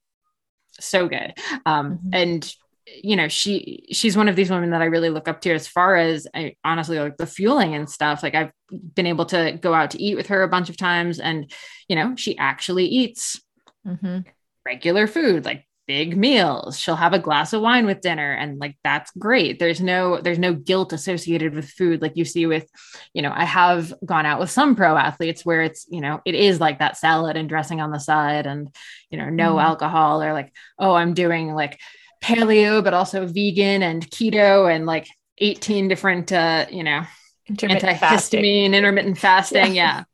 [0.81, 1.35] so good.
[1.67, 2.09] Um, mm-hmm.
[2.15, 2.55] And
[2.87, 5.69] you know, she she's one of these women that I really look up to as
[5.69, 8.23] far as I honestly like the fueling and stuff.
[8.23, 8.53] Like I've
[8.95, 11.53] been able to go out to eat with her a bunch of times, and
[11.87, 13.39] you know, she actually eats
[13.87, 14.21] mm-hmm.
[14.65, 18.77] regular food, like big meals she'll have a glass of wine with dinner and like
[18.83, 22.69] that's great there's no there's no guilt associated with food like you see with
[23.13, 26.35] you know i have gone out with some pro athletes where it's you know it
[26.35, 28.75] is like that salad and dressing on the side and
[29.11, 29.63] you know no mm.
[29.63, 31.79] alcohol or like oh i'm doing like
[32.23, 35.07] paleo but also vegan and keto and like
[35.39, 37.03] 18 different uh you know
[37.51, 38.75] antihistamine fasting.
[38.75, 39.99] intermittent fasting yeah.
[39.99, 40.05] yeah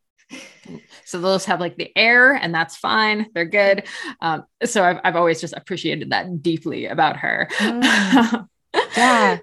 [1.11, 3.27] so those have like the air, and that's fine.
[3.35, 3.85] They're good.
[4.21, 7.49] Um, so I've, I've always just appreciated that deeply about her.
[7.59, 8.49] Mm.
[8.97, 9.39] yeah.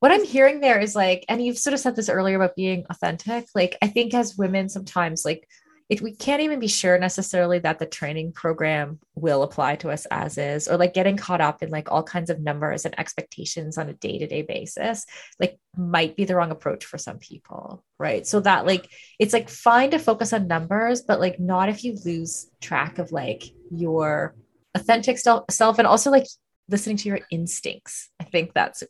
[0.00, 2.84] What I'm hearing there is like, and you've sort of said this earlier about being
[2.90, 3.46] authentic.
[3.54, 5.48] Like, I think as women, sometimes like
[5.90, 10.06] it, we can't even be sure necessarily that the training program will apply to us
[10.06, 13.76] as is or like getting caught up in like all kinds of numbers and expectations
[13.76, 15.04] on a day-to-day basis
[15.38, 18.26] like might be the wrong approach for some people right?
[18.26, 21.96] So that like it's like fine to focus on numbers but like not if you
[22.04, 24.34] lose track of like your
[24.74, 26.26] authentic self and also like
[26.68, 28.82] listening to your instincts i think that's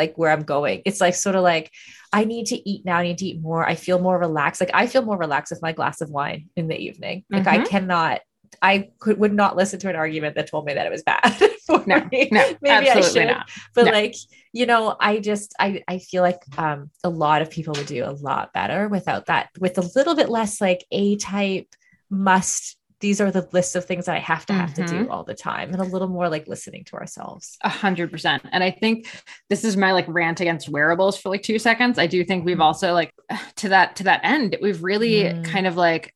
[0.00, 0.80] like where I'm going.
[0.86, 1.70] It's like sort of like
[2.12, 2.96] I need to eat now.
[2.96, 3.68] I need to eat more.
[3.68, 4.60] I feel more relaxed.
[4.60, 7.24] Like I feel more relaxed with my glass of wine in the evening.
[7.30, 7.62] Like mm-hmm.
[7.62, 8.20] I cannot.
[8.62, 11.22] I could would not listen to an argument that told me that it was bad.
[11.86, 12.28] no, me.
[12.32, 13.28] no, maybe I should.
[13.28, 13.48] Not.
[13.74, 13.92] But no.
[13.92, 14.16] like
[14.52, 18.04] you know, I just I I feel like um a lot of people would do
[18.04, 21.68] a lot better without that, with a little bit less like A type
[22.08, 24.84] must these are the lists of things that I have to have mm-hmm.
[24.84, 25.10] to do mm-hmm.
[25.10, 27.56] all the time and a little more like listening to ourselves.
[27.62, 28.42] A hundred percent.
[28.52, 29.06] And I think
[29.48, 31.98] this is my like rant against wearables for like two seconds.
[31.98, 33.12] I do think we've also like
[33.56, 35.44] to that to that end, we've really mm.
[35.44, 36.14] kind of like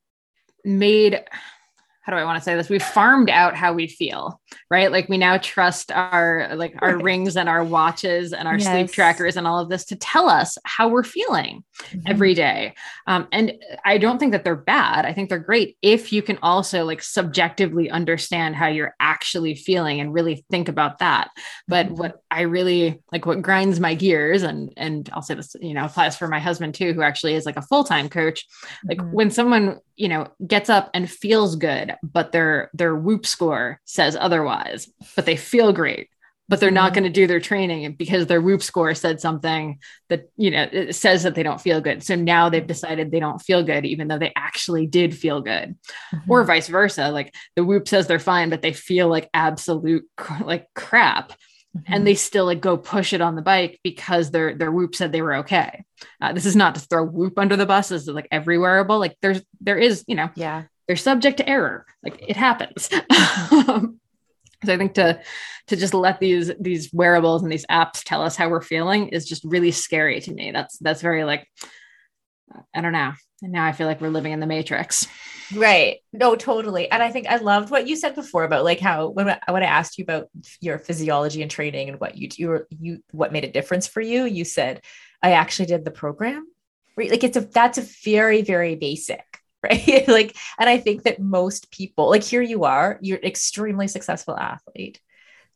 [0.63, 1.23] made
[2.05, 2.69] how do I want to say this?
[2.69, 4.39] We've farmed out how we feel,
[4.69, 4.91] right?
[4.91, 7.03] Like we now trust our like our right.
[7.03, 8.67] rings and our watches and our yes.
[8.67, 11.99] sleep trackers and all of this to tell us how we're feeling mm-hmm.
[12.07, 12.73] every day.
[13.07, 13.53] Um, and
[13.83, 15.05] I don't think that they're bad.
[15.05, 19.99] I think they're great if you can also like subjectively understand how you're actually feeling
[19.99, 21.29] and really think about that.
[21.67, 21.95] But mm-hmm.
[21.95, 25.85] what I really like, what grinds my gears, and and I'll say this, you know,
[25.85, 28.45] applies for my husband too, who actually is like a full time coach.
[28.87, 29.11] Like mm-hmm.
[29.11, 34.17] when someone you know gets up and feels good but their their whoop score says
[34.19, 34.44] otherwise
[35.15, 36.09] but they feel great
[36.47, 37.01] but they're not mm-hmm.
[37.01, 39.79] going to do their training because their whoop score said something
[40.09, 43.19] that you know it says that they don't feel good so now they've decided they
[43.19, 45.75] don't feel good even though they actually did feel good
[46.13, 46.31] mm-hmm.
[46.31, 50.07] or vice versa like the whoop says they're fine but they feel like absolute
[50.43, 51.29] like crap
[51.75, 51.93] mm-hmm.
[51.93, 55.11] and they still like go push it on the bike because their their whoop said
[55.11, 55.83] they were okay.
[56.21, 57.89] Uh, this is not to throw whoop under the bus.
[57.89, 58.99] This is like every wearable.
[58.99, 61.85] Like there's there is you know yeah they're subject to error.
[62.03, 62.89] Like it happens.
[63.67, 63.99] Um,
[64.63, 65.21] so I think to
[65.67, 69.25] to just let these these wearables and these apps tell us how we're feeling is
[69.25, 70.51] just really scary to me.
[70.51, 71.47] That's that's very like
[72.73, 73.13] I don't know.
[73.41, 75.07] And now I feel like we're living in the matrix.
[75.53, 75.97] Right.
[76.13, 76.89] No, totally.
[76.89, 79.61] And I think I loved what you said before about like how when I, when
[79.61, 80.29] I asked you about
[80.61, 84.25] your physiology and training and what you do, you what made a difference for you,
[84.25, 84.81] you said
[85.21, 86.47] I actually did the program.
[86.95, 87.11] Right.
[87.11, 89.23] Like it's a that's a very very basic
[89.69, 90.07] right?
[90.15, 94.99] Like and i think that most people like here you are you're extremely successful athlete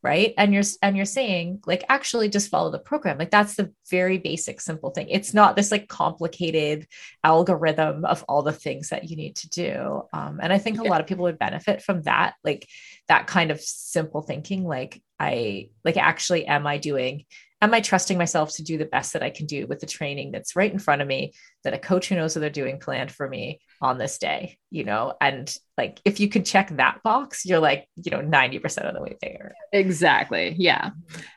[0.01, 0.33] right?
[0.37, 3.17] And you're and you're saying like actually just follow the program.
[3.17, 5.09] Like that's the very basic simple thing.
[5.09, 6.87] It's not this like complicated
[7.23, 10.03] algorithm of all the things that you need to do.
[10.13, 12.67] Um, and i think a lot of people would benefit from that like
[13.07, 17.25] that kind of simple thinking like i like actually am i doing
[17.61, 20.31] am I trusting myself to do the best that I can do with the training
[20.31, 21.33] that's right in front of me,
[21.63, 24.83] that a coach who knows what they're doing planned for me on this day, you
[24.83, 25.13] know?
[25.19, 29.01] And like, if you could check that box, you're like, you know, 90% of the
[29.01, 29.55] way there.
[29.73, 30.55] Exactly.
[30.57, 30.91] Yeah.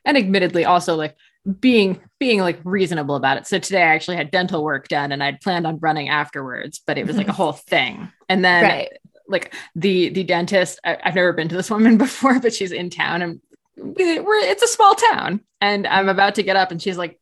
[0.05, 1.17] And admittedly, also like,
[1.59, 3.49] being being like reasonable about it.
[3.49, 6.99] So today I actually had dental work done and I'd planned on running afterwards, but
[6.99, 7.37] it was like a mm-hmm.
[7.37, 8.13] whole thing.
[8.29, 8.93] And then right
[9.29, 12.91] like the the dentist I, have never been to this woman before but she's in
[12.91, 13.41] town and
[13.77, 17.19] we're it's a small town and i'm about to get up and she's like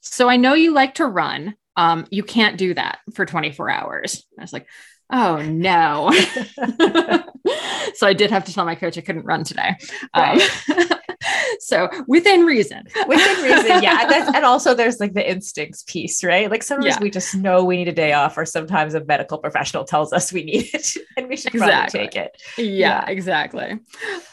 [0.00, 1.54] so i know you like to run.
[1.76, 4.24] Um you can't do that for 24 hours.
[4.38, 4.66] I was like
[5.12, 6.10] oh no.
[7.94, 9.76] So i did have to tell my coach i couldn't run today.
[10.16, 10.40] Right.
[10.70, 10.88] um,
[11.72, 16.50] so within reason within reason yeah that's, and also there's like the instincts piece right
[16.50, 17.02] like sometimes yeah.
[17.02, 20.32] we just know we need a day off or sometimes a medical professional tells us
[20.32, 22.00] we need it and we should exactly.
[22.00, 23.04] take it yeah, yeah.
[23.08, 23.78] exactly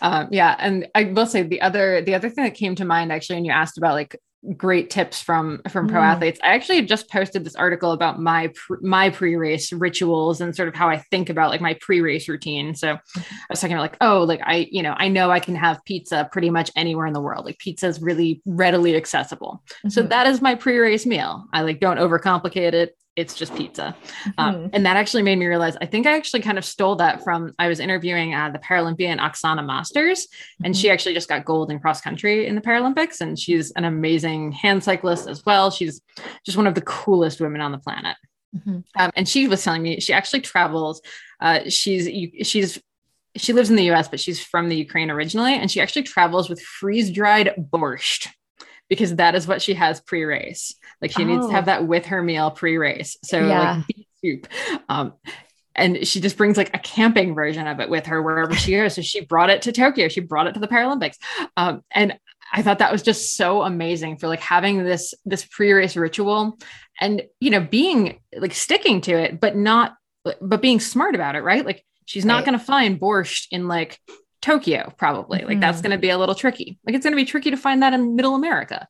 [0.01, 3.11] um, yeah and i will say the other the other thing that came to mind
[3.11, 4.19] actually when you asked about like
[4.55, 6.05] great tips from from pro mm.
[6.05, 6.39] athletes.
[6.43, 10.75] I actually just posted this article about my pre, my pre-race rituals and sort of
[10.75, 12.73] how I think about like my pre-race routine.
[12.75, 15.55] So I was talking about like oh like I you know I know I can
[15.55, 17.45] have pizza pretty much anywhere in the world.
[17.45, 19.61] Like pizza is really readily accessible.
[19.69, 19.89] Mm-hmm.
[19.89, 21.45] So that is my pre-race meal.
[21.53, 23.95] I like don't overcomplicate it it's just pizza.
[24.37, 24.67] Um, mm-hmm.
[24.73, 27.53] and that actually made me realize I think I actually kind of stole that from
[27.59, 30.65] I was interviewing uh, the Paralympian Oksana Masters, mm-hmm.
[30.65, 30.93] and she mm-hmm.
[30.93, 33.21] actually just got gold in cross country in the Paralympics.
[33.21, 35.69] And she's an amazing hand cyclist as well.
[35.69, 36.01] She's
[36.45, 38.15] just one of the coolest women on the planet.
[38.55, 38.79] Mm-hmm.
[38.97, 41.01] Um, and she was telling me she actually travels.
[41.41, 42.07] Uh, she's
[42.47, 42.79] she's
[43.35, 46.49] she lives in the US, but she's from the Ukraine originally, and she actually travels
[46.49, 48.29] with freeze dried borscht
[48.89, 50.75] because that is what she has pre-race.
[51.01, 51.25] Like she oh.
[51.25, 51.67] needs to have oh.
[51.67, 53.17] that with her meal pre-race.
[53.23, 53.75] So yeah.
[53.75, 54.47] like beet soup.
[54.89, 55.13] Um,
[55.75, 58.95] and she just brings like a camping version of it with her wherever she goes.
[58.95, 60.07] So she brought it to Tokyo.
[60.09, 61.15] She brought it to the Paralympics.
[61.55, 62.19] Um, and
[62.51, 66.57] I thought that was just so amazing for like having this this pre-race ritual
[66.99, 71.43] and you know being like sticking to it, but not but being smart about it,
[71.43, 71.65] right?
[71.65, 72.45] Like she's not right.
[72.45, 73.99] going to find borscht in like
[74.41, 75.39] Tokyo, probably.
[75.39, 75.47] Mm-hmm.
[75.47, 75.87] Like that's mm-hmm.
[75.87, 76.79] going to be a little tricky.
[76.85, 78.87] Like it's going to be tricky to find that in middle America.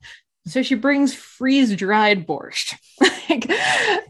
[0.47, 2.75] So she brings freeze dried borscht,
[3.29, 3.51] like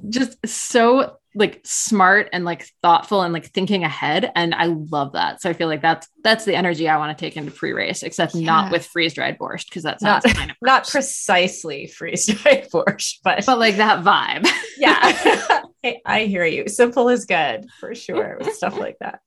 [0.08, 5.42] just so like smart and like thoughtful and like thinking ahead and i love that.
[5.42, 8.36] So i feel like that's that's the energy i want to take into pre-race except
[8.36, 8.46] yeah.
[8.46, 13.58] not with freeze-dried borscht because that's not kind of not precisely freeze-dried borscht but but
[13.58, 14.48] like that vibe.
[14.80, 15.66] Yeah.
[15.84, 16.70] I, I, hear you.
[16.70, 19.20] Simple is good for sure with stuff like that.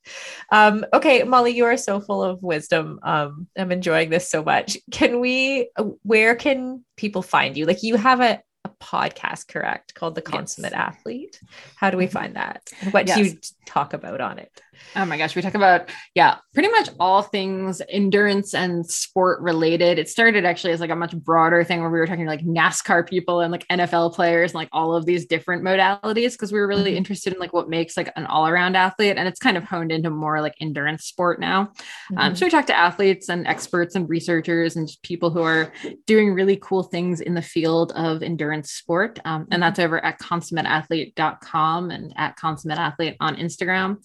[0.51, 2.99] Um okay molly you are so full of wisdom.
[3.03, 4.79] Um i'm enjoying this so much.
[4.91, 5.71] Can we
[6.05, 7.67] where can people find you?
[7.67, 9.95] Like you have a a podcast, correct?
[9.95, 10.81] Called The Consummate yes.
[10.81, 11.41] Athlete.
[11.77, 12.71] How do we find that?
[12.91, 13.17] what yes.
[13.17, 14.63] do you talk about on it?
[14.95, 19.99] Oh my gosh, we talk about, yeah, pretty much all things endurance and sport related.
[19.99, 23.09] It started actually as like a much broader thing where we were talking like NASCAR
[23.09, 26.67] people and like NFL players and like all of these different modalities because we were
[26.67, 26.99] really mm-hmm.
[26.99, 29.17] interested in like what makes like an all around athlete.
[29.17, 31.61] And it's kind of honed into more like endurance sport now.
[31.61, 32.19] Um, mm-hmm.
[32.19, 35.73] Um, so we talk to athletes and experts and researchers and people who are
[36.07, 39.19] doing really cool things in the field of endurance sport.
[39.25, 39.61] Um, and mm-hmm.
[39.61, 43.99] that's over at consummateathlete.com and at consummateathlete on Instagram.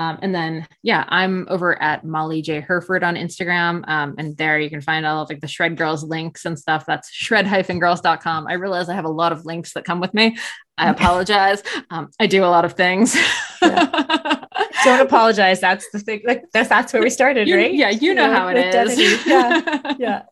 [0.00, 2.60] Um, and then, yeah, I'm over at Molly J.
[2.60, 3.86] Hurford on Instagram.
[3.86, 6.86] Um, and there you can find all of like the Shred Girls links and stuff.
[6.86, 8.46] That's shred-girls.com.
[8.46, 10.38] I realize I have a lot of links that come with me.
[10.78, 11.62] I apologize.
[11.90, 13.14] Um, I do a lot of things.
[13.60, 14.46] Yeah.
[14.84, 15.60] Don't apologize.
[15.60, 16.22] That's the thing.
[16.24, 17.74] Like that's that's where we started, you, right?
[17.74, 19.26] Yeah, you know yeah, how it is.
[19.26, 20.22] yeah, yeah.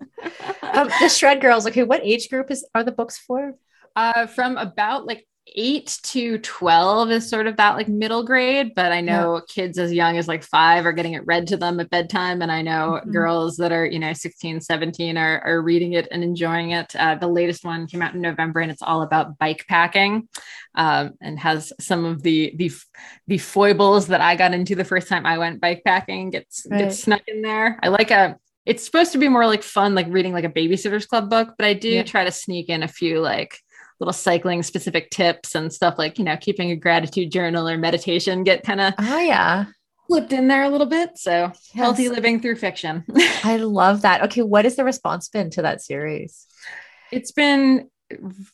[0.62, 1.66] Um, the Shred Girls.
[1.66, 3.56] Okay, what age group is are the books for?
[3.94, 8.92] Uh, from about like eight to 12 is sort of that like middle grade, but
[8.92, 9.40] I know yeah.
[9.48, 12.42] kids as young as like five are getting it read to them at bedtime.
[12.42, 13.10] And I know mm-hmm.
[13.10, 16.94] girls that are, you know, 16, 17 are, are reading it and enjoying it.
[16.96, 20.28] Uh, the latest one came out in November and it's all about bike packing
[20.74, 22.70] um, and has some of the, the,
[23.26, 26.78] the foibles that I got into the first time I went bike packing gets, right.
[26.78, 27.78] gets snuck in there.
[27.82, 28.36] I like a,
[28.66, 31.66] it's supposed to be more like fun, like reading like a babysitter's club book, but
[31.66, 32.02] I do yeah.
[32.02, 33.58] try to sneak in a few like
[34.00, 38.44] little cycling specific tips and stuff like, you know, keeping a gratitude journal or meditation
[38.44, 39.66] get kind of oh yeah
[40.08, 41.16] flipped in there a little bit.
[41.16, 41.70] So yes.
[41.74, 43.04] healthy living through fiction.
[43.44, 44.22] I love that.
[44.24, 44.42] Okay.
[44.42, 46.46] What has the response been to that series?
[47.12, 47.90] It's been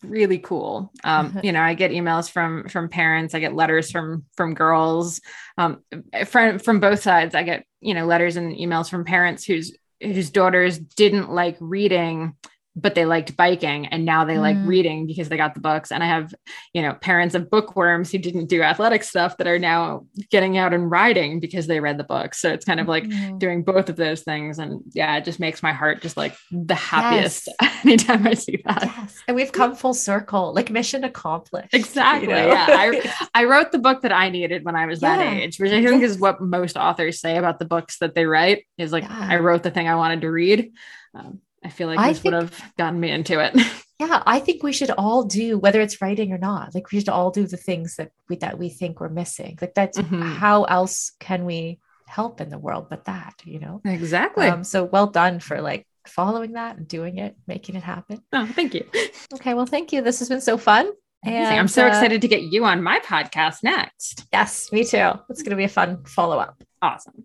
[0.03, 0.93] really cool.
[1.05, 5.21] Um, you know, I get emails from from parents, I get letters from from girls,
[5.57, 5.83] um,
[6.27, 7.35] from from both sides.
[7.35, 12.35] I get, you know, letters and emails from parents whose whose daughters didn't like reading
[12.77, 14.41] but they liked biking and now they mm.
[14.41, 16.35] like reading because they got the books and i have
[16.73, 20.75] you know parents of bookworms who didn't do athletic stuff that are now getting out
[20.75, 23.39] and riding because they read the books so it's kind of like mm.
[23.39, 26.75] doing both of those things and yeah it just makes my heart just like the
[26.75, 27.81] happiest yes.
[27.85, 32.35] anytime i see that yes and we've come full circle like mission accomplished exactly you
[32.35, 32.49] know?
[32.49, 35.17] yeah I, I wrote the book that i needed when i was yeah.
[35.17, 36.13] that age which i think yes.
[36.13, 39.29] is what most authors say about the books that they write is like yeah.
[39.31, 40.73] i wrote the thing i wanted to read
[41.15, 43.55] um, I feel like I this think, would have gotten me into it.
[43.99, 46.75] yeah, I think we should all do whether it's writing or not.
[46.75, 49.59] Like we should all do the things that we that we think we're missing.
[49.61, 50.21] Like that's mm-hmm.
[50.21, 53.81] how else can we help in the world but that, you know?
[53.85, 54.47] Exactly.
[54.47, 58.21] Um, so well done for like following that and doing it, making it happen.
[58.33, 58.89] Oh, thank you.
[59.35, 60.01] Okay, well, thank you.
[60.01, 60.91] This has been so fun.
[61.25, 64.27] And I'm so uh, excited to get you on my podcast next.
[64.33, 65.11] Yes, me too.
[65.29, 66.63] It's going to be a fun follow up.
[66.81, 67.25] Awesome.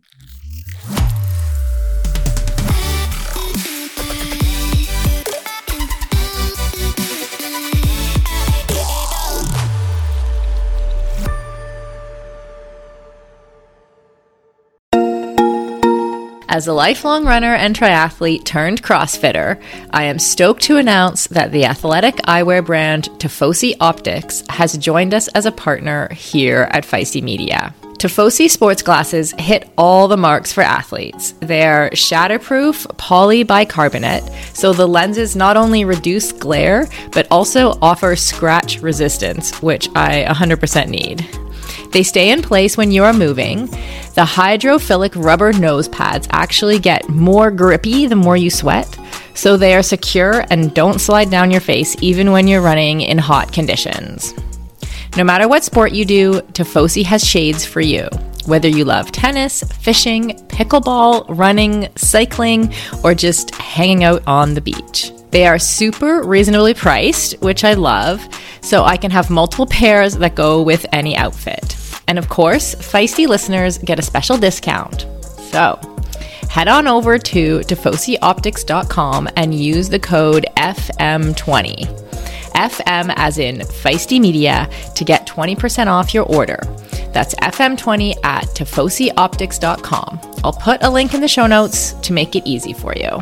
[16.51, 21.65] As a lifelong runner and triathlete turned CrossFitter, I am stoked to announce that the
[21.65, 27.75] athletic eyewear brand Tifosi Optics has joined us as a partner here at Feisty Media.
[27.99, 31.35] Tifosi sports glasses hit all the marks for athletes.
[31.39, 39.61] They're shatterproof polybicarbonate, so the lenses not only reduce glare, but also offer scratch resistance,
[39.61, 41.29] which I 100% need.
[41.91, 43.65] They stay in place when you are moving.
[44.15, 48.97] The hydrophilic rubber nose pads actually get more grippy the more you sweat,
[49.33, 53.17] so they are secure and don't slide down your face even when you're running in
[53.17, 54.33] hot conditions.
[55.17, 58.07] No matter what sport you do, Tifosi has shades for you.
[58.45, 62.73] Whether you love tennis, fishing, pickleball, running, cycling,
[63.03, 65.11] or just hanging out on the beach.
[65.31, 68.27] They are super reasonably priced, which I love,
[68.61, 71.75] so I can have multiple pairs that go with any outfit.
[72.07, 75.05] And of course, feisty listeners get a special discount.
[75.51, 75.79] So,
[76.49, 82.07] head on over to tifosioptics.com and use the code FM20.
[82.53, 86.59] FM as in feisty media to get 20% off your order.
[87.13, 90.19] That's FM20 at tifosioptics.com.
[90.43, 93.21] I'll put a link in the show notes to make it easy for you.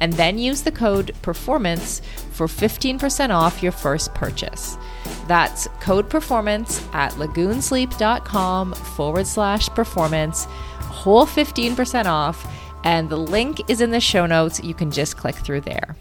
[0.00, 2.00] and then use the code PERFORMANCE
[2.32, 4.76] for 15% off your first purchase.
[5.28, 10.44] That's code PERFORMANCE at lagoonsleep.com forward slash performance,
[10.80, 12.46] whole 15% off,
[12.84, 14.62] and the link is in the show notes.
[14.62, 15.96] You can just click through there.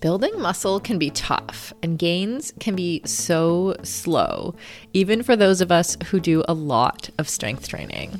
[0.00, 4.54] Building muscle can be tough, and gains can be so slow,
[4.94, 8.18] even for those of us who do a lot of strength training.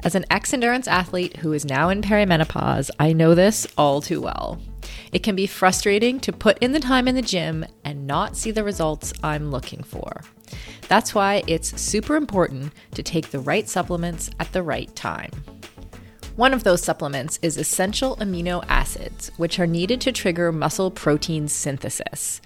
[0.00, 4.20] As an ex endurance athlete who is now in perimenopause, I know this all too
[4.20, 4.60] well.
[5.12, 8.50] It can be frustrating to put in the time in the gym and not see
[8.50, 10.22] the results I'm looking for.
[10.88, 15.30] That's why it's super important to take the right supplements at the right time.
[16.36, 21.46] One of those supplements is essential amino acids, which are needed to trigger muscle protein
[21.46, 22.40] synthesis.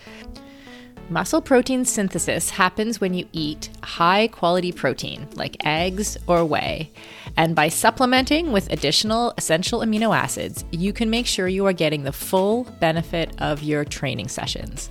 [1.08, 6.90] Muscle protein synthesis happens when you eat high quality protein, like eggs or whey.
[7.38, 12.04] And by supplementing with additional essential amino acids, you can make sure you are getting
[12.04, 14.90] the full benefit of your training sessions.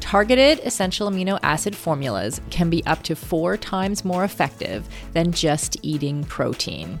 [0.00, 5.78] Targeted essential amino acid formulas can be up to four times more effective than just
[5.80, 7.00] eating protein.